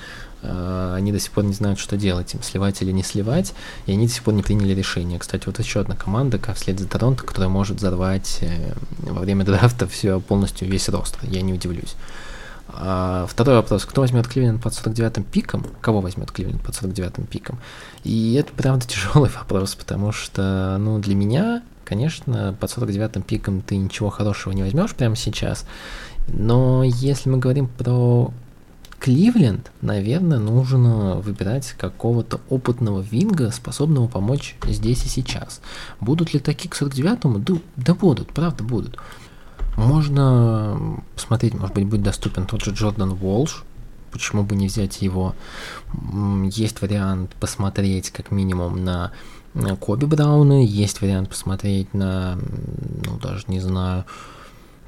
[0.43, 3.55] они до сих пор не знают, что делать, им сливать или не сливать,
[3.86, 5.18] и они до сих пор не приняли решение.
[5.18, 9.45] Кстати, вот еще одна команда, как вслед за Торонто, которая может взорвать э, во время
[9.47, 11.97] драфта все полностью весь рост, я не удивлюсь.
[12.68, 13.84] А второй вопрос.
[13.86, 15.66] Кто возьмет Кливленд под 49-м пиком?
[15.80, 17.59] Кого возьмет Кливленд под 49-м пиком?
[18.05, 23.76] И это, правда, тяжелый вопрос, потому что, ну, для меня, конечно, под 49-м пиком ты
[23.76, 25.64] ничего хорошего не возьмешь прямо сейчас.
[26.28, 28.32] Но если мы говорим про
[29.01, 35.61] Кливленд, наверное, нужно выбирать какого-то опытного винга, способного помочь здесь и сейчас.
[36.01, 37.38] Будут ли такие к 49-му?
[37.38, 38.99] Да, да будут, правда будут.
[39.76, 43.62] Можно посмотреть, может быть, будет доступен тот же Джордан Уолш,
[44.11, 45.36] почему бы не взять его.
[46.51, 49.12] Есть вариант посмотреть как минимум на
[49.80, 52.36] Коби Брауна, есть вариант посмотреть на,
[53.05, 54.05] ну даже не знаю,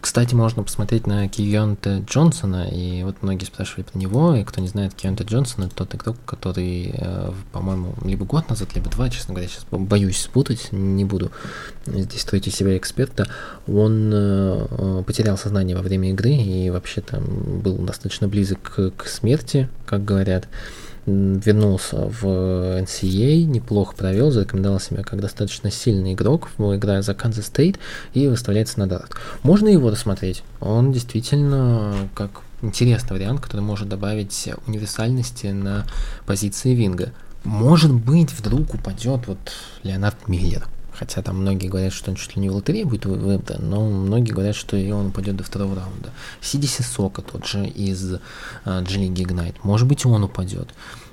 [0.01, 4.69] кстати, можно посмотреть на Кионта Джонсона, и вот многие спрашивали про него, и кто не
[4.69, 9.35] знает Кионта Джонсона, это тот игрок, который, э, по-моему, либо год назад, либо два, честно
[9.35, 11.31] говоря, сейчас боюсь спутать, не буду
[11.87, 13.29] здесь строить из себя эксперта,
[13.67, 19.07] он э, э, потерял сознание во время игры и вообще там был достаточно близок к
[19.07, 20.49] смерти, как говорят
[21.45, 27.79] вернулся в NCAA, неплохо провел, зарекомендовал себя как достаточно сильный игрок, играя за Kansas State
[28.15, 29.15] и выставляется на драфт.
[29.43, 30.43] Можно его рассмотреть.
[30.61, 35.87] Он действительно как интересный вариант, который может добавить универсальности на
[36.27, 37.13] позиции Винга.
[37.45, 39.39] Может быть, вдруг упадет вот
[39.83, 40.67] Леонард Миллер.
[41.01, 44.33] Хотя там многие говорят, что он чуть ли не в лотерее будет выбран, но многие
[44.33, 46.11] говорят, что и он упадет до второго раунда.
[46.43, 48.17] Сидиси Сока тот же из
[48.67, 49.57] G-League Ignite.
[49.63, 50.69] Может быть, он упадет.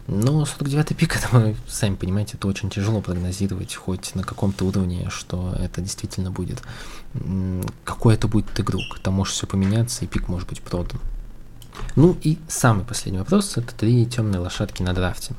[0.08, 5.56] Но 49-й пик, это сами понимаете, это очень тяжело прогнозировать хоть на каком-то уровне, что
[5.58, 6.62] это действительно будет.
[7.86, 9.00] Какой это будет игрок.
[9.02, 11.00] Там может все поменяться, и пик может быть продан.
[11.96, 15.34] Ну и самый последний вопрос, это три темные лошадки на драфте.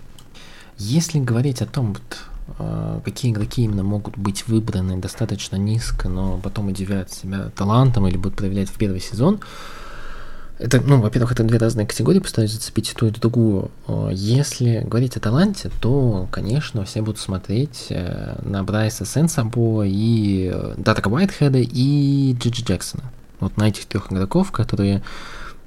[0.79, 1.95] Если говорить о том,
[3.05, 8.37] какие игроки именно могут быть выбраны достаточно низко, но потом удивят себя талантом или будут
[8.37, 9.41] проявлять в первый сезон.
[10.59, 13.71] Это, ну, во-первых, это две разные категории, постараюсь зацепить ту и другую.
[13.87, 20.51] А, если говорить о таланте, то, конечно, все будут смотреть э, на Брайса Сенсабо и
[20.53, 23.05] э, Датака Уайтхеда и Джиджи Джексона.
[23.39, 25.03] Вот на этих трех игроков, которые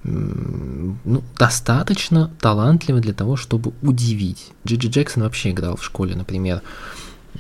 [0.04, 4.52] ну, достаточно талантливы для того, чтобы удивить.
[4.66, 6.62] Джиджи Джексон вообще играл в школе, например,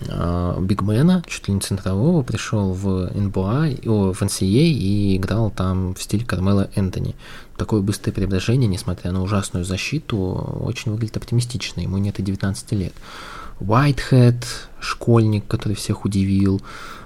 [0.09, 5.95] а, Бигмена, чуть ли не центрового, пришел в НБА, о, в NCAA и играл там
[5.95, 7.15] в стиле Кармела Энтони.
[7.57, 10.17] Такое быстрое преображение, несмотря на ужасную защиту,
[10.61, 12.93] очень выглядит оптимистично, ему нет и 19 лет.
[13.59, 14.45] Уайтхед,
[14.79, 16.61] школьник, который всех удивил,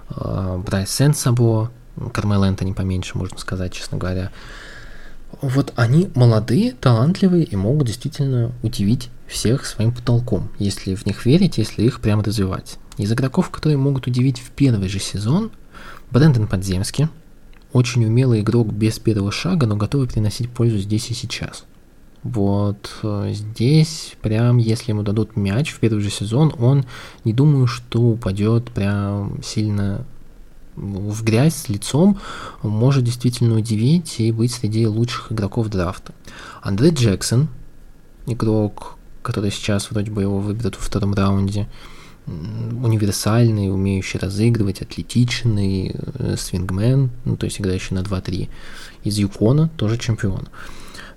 [0.10, 1.72] а, Брайс Сенсабо,
[2.14, 4.32] Кармел Энтони поменьше, можно сказать, честно говоря
[5.42, 11.58] вот они молодые, талантливые и могут действительно удивить всех своим потолком, если в них верить,
[11.58, 12.78] если их прямо развивать.
[12.98, 15.52] Из игроков, которые могут удивить в первый же сезон,
[16.12, 17.08] Брэндон Подземский,
[17.74, 21.66] очень умелый игрок без первого шага, но готовый приносить пользу здесь и сейчас.
[22.24, 26.86] Вот э, здесь, прям, если ему дадут мяч в первый же сезон, он
[27.24, 30.06] не думаю, что упадет прям сильно
[30.76, 32.20] в грязь с лицом,
[32.62, 36.14] может действительно удивить и быть среди лучших игроков драфта.
[36.62, 37.48] Андрей Джексон,
[38.26, 41.68] игрок, который сейчас вроде бы его выберут во втором раунде,
[42.28, 48.50] универсальный, умеющий разыгрывать, атлетичный, э, свингмен, ну, то есть играющий на 2-3.
[49.04, 50.48] Из Юкона тоже чемпион.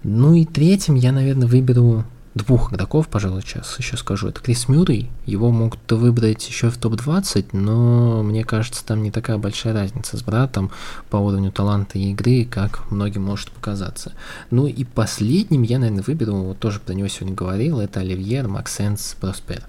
[0.03, 4.29] Ну и третьим я, наверное, выберу двух игроков, пожалуй, сейчас еще скажу.
[4.29, 5.11] Это Крис Мюррей.
[5.27, 10.23] Его могут выбрать еще в топ-20, но мне кажется, там не такая большая разница с
[10.23, 10.71] братом
[11.11, 14.13] по уровню таланта и игры, как многим может показаться.
[14.51, 19.17] Ну и последним я, наверное, выберу, вот тоже про него сегодня говорил, это Оливьер Максенс
[19.21, 19.65] Проспер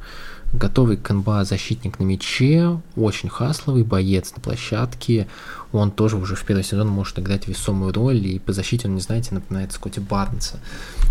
[0.53, 5.27] готовый к НБА защитник на мяче, очень хасловый боец на площадке.
[5.71, 9.01] Он тоже уже в первый сезон может играть весомую роль, и по защите он, не
[9.01, 10.59] знаете, напоминает Скотти Барнса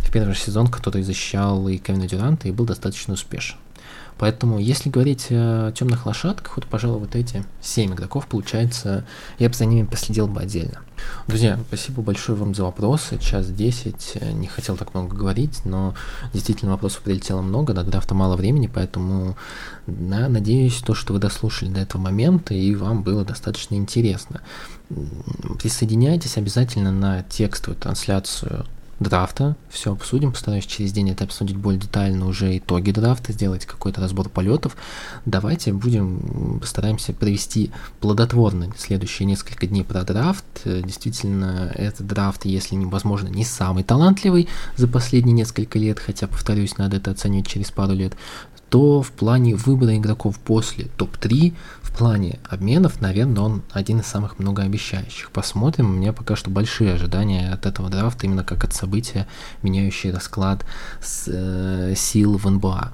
[0.05, 3.57] в первый сезон, который защищал и Кевина Дюранта и был достаточно успешен.
[4.19, 9.05] Поэтому, если говорить о темных лошадках, вот, пожалуй, вот эти 7 игроков, получается,
[9.39, 10.81] я бы за ними последил бы отдельно.
[11.29, 13.19] Друзья, спасибо большое вам за вопросы.
[13.19, 15.95] Час 10, не хотел так много говорить, но
[16.33, 19.37] действительно вопросов прилетело много, до драфта мало времени, поэтому
[19.87, 24.41] да, надеюсь, то, что вы дослушали до этого момента, и вам было достаточно интересно.
[25.61, 28.67] Присоединяйтесь обязательно на текстовую трансляцию
[29.01, 34.01] драфта, все обсудим, постараюсь через день это обсудить более детально уже итоги драфта, сделать какой-то
[34.01, 34.77] разбор полетов.
[35.25, 37.71] Давайте будем, постараемся провести
[38.01, 40.45] плодотворно следующие несколько дней про драфт.
[40.65, 46.97] Действительно, этот драфт, если невозможно, не самый талантливый за последние несколько лет, хотя, повторюсь, надо
[46.97, 48.15] это оценивать через пару лет,
[48.69, 51.55] то в плане выбора игроков после топ-3
[51.99, 55.33] плане обменов, наверное, он один из самых многообещающих.
[55.33, 55.91] Посмотрим.
[55.91, 59.27] У меня пока что большие ожидания от этого драфта, именно как от события,
[59.63, 60.65] меняющий расклад
[61.03, 62.93] с, э, сил в НБА.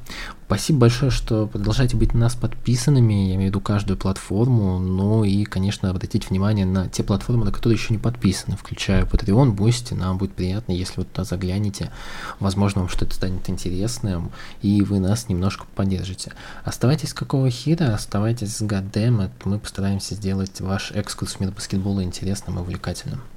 [0.55, 5.24] Спасибо большое, что продолжаете быть на нас подписанными, я имею в виду каждую платформу, ну
[5.24, 9.97] и, конечно, обратите внимание на те платформы, на которые еще не подписаны, включая Patreon, Boosty,
[9.97, 11.90] нам будет приятно, если вы туда заглянете,
[12.39, 14.31] возможно, вам что-то станет интересным,
[14.62, 16.32] и вы нас немножко поддержите.
[16.62, 22.60] Оставайтесь какого хера, оставайтесь с Goddamn, мы постараемся сделать ваш экскурс в мир баскетбола интересным
[22.60, 23.22] и увлекательным.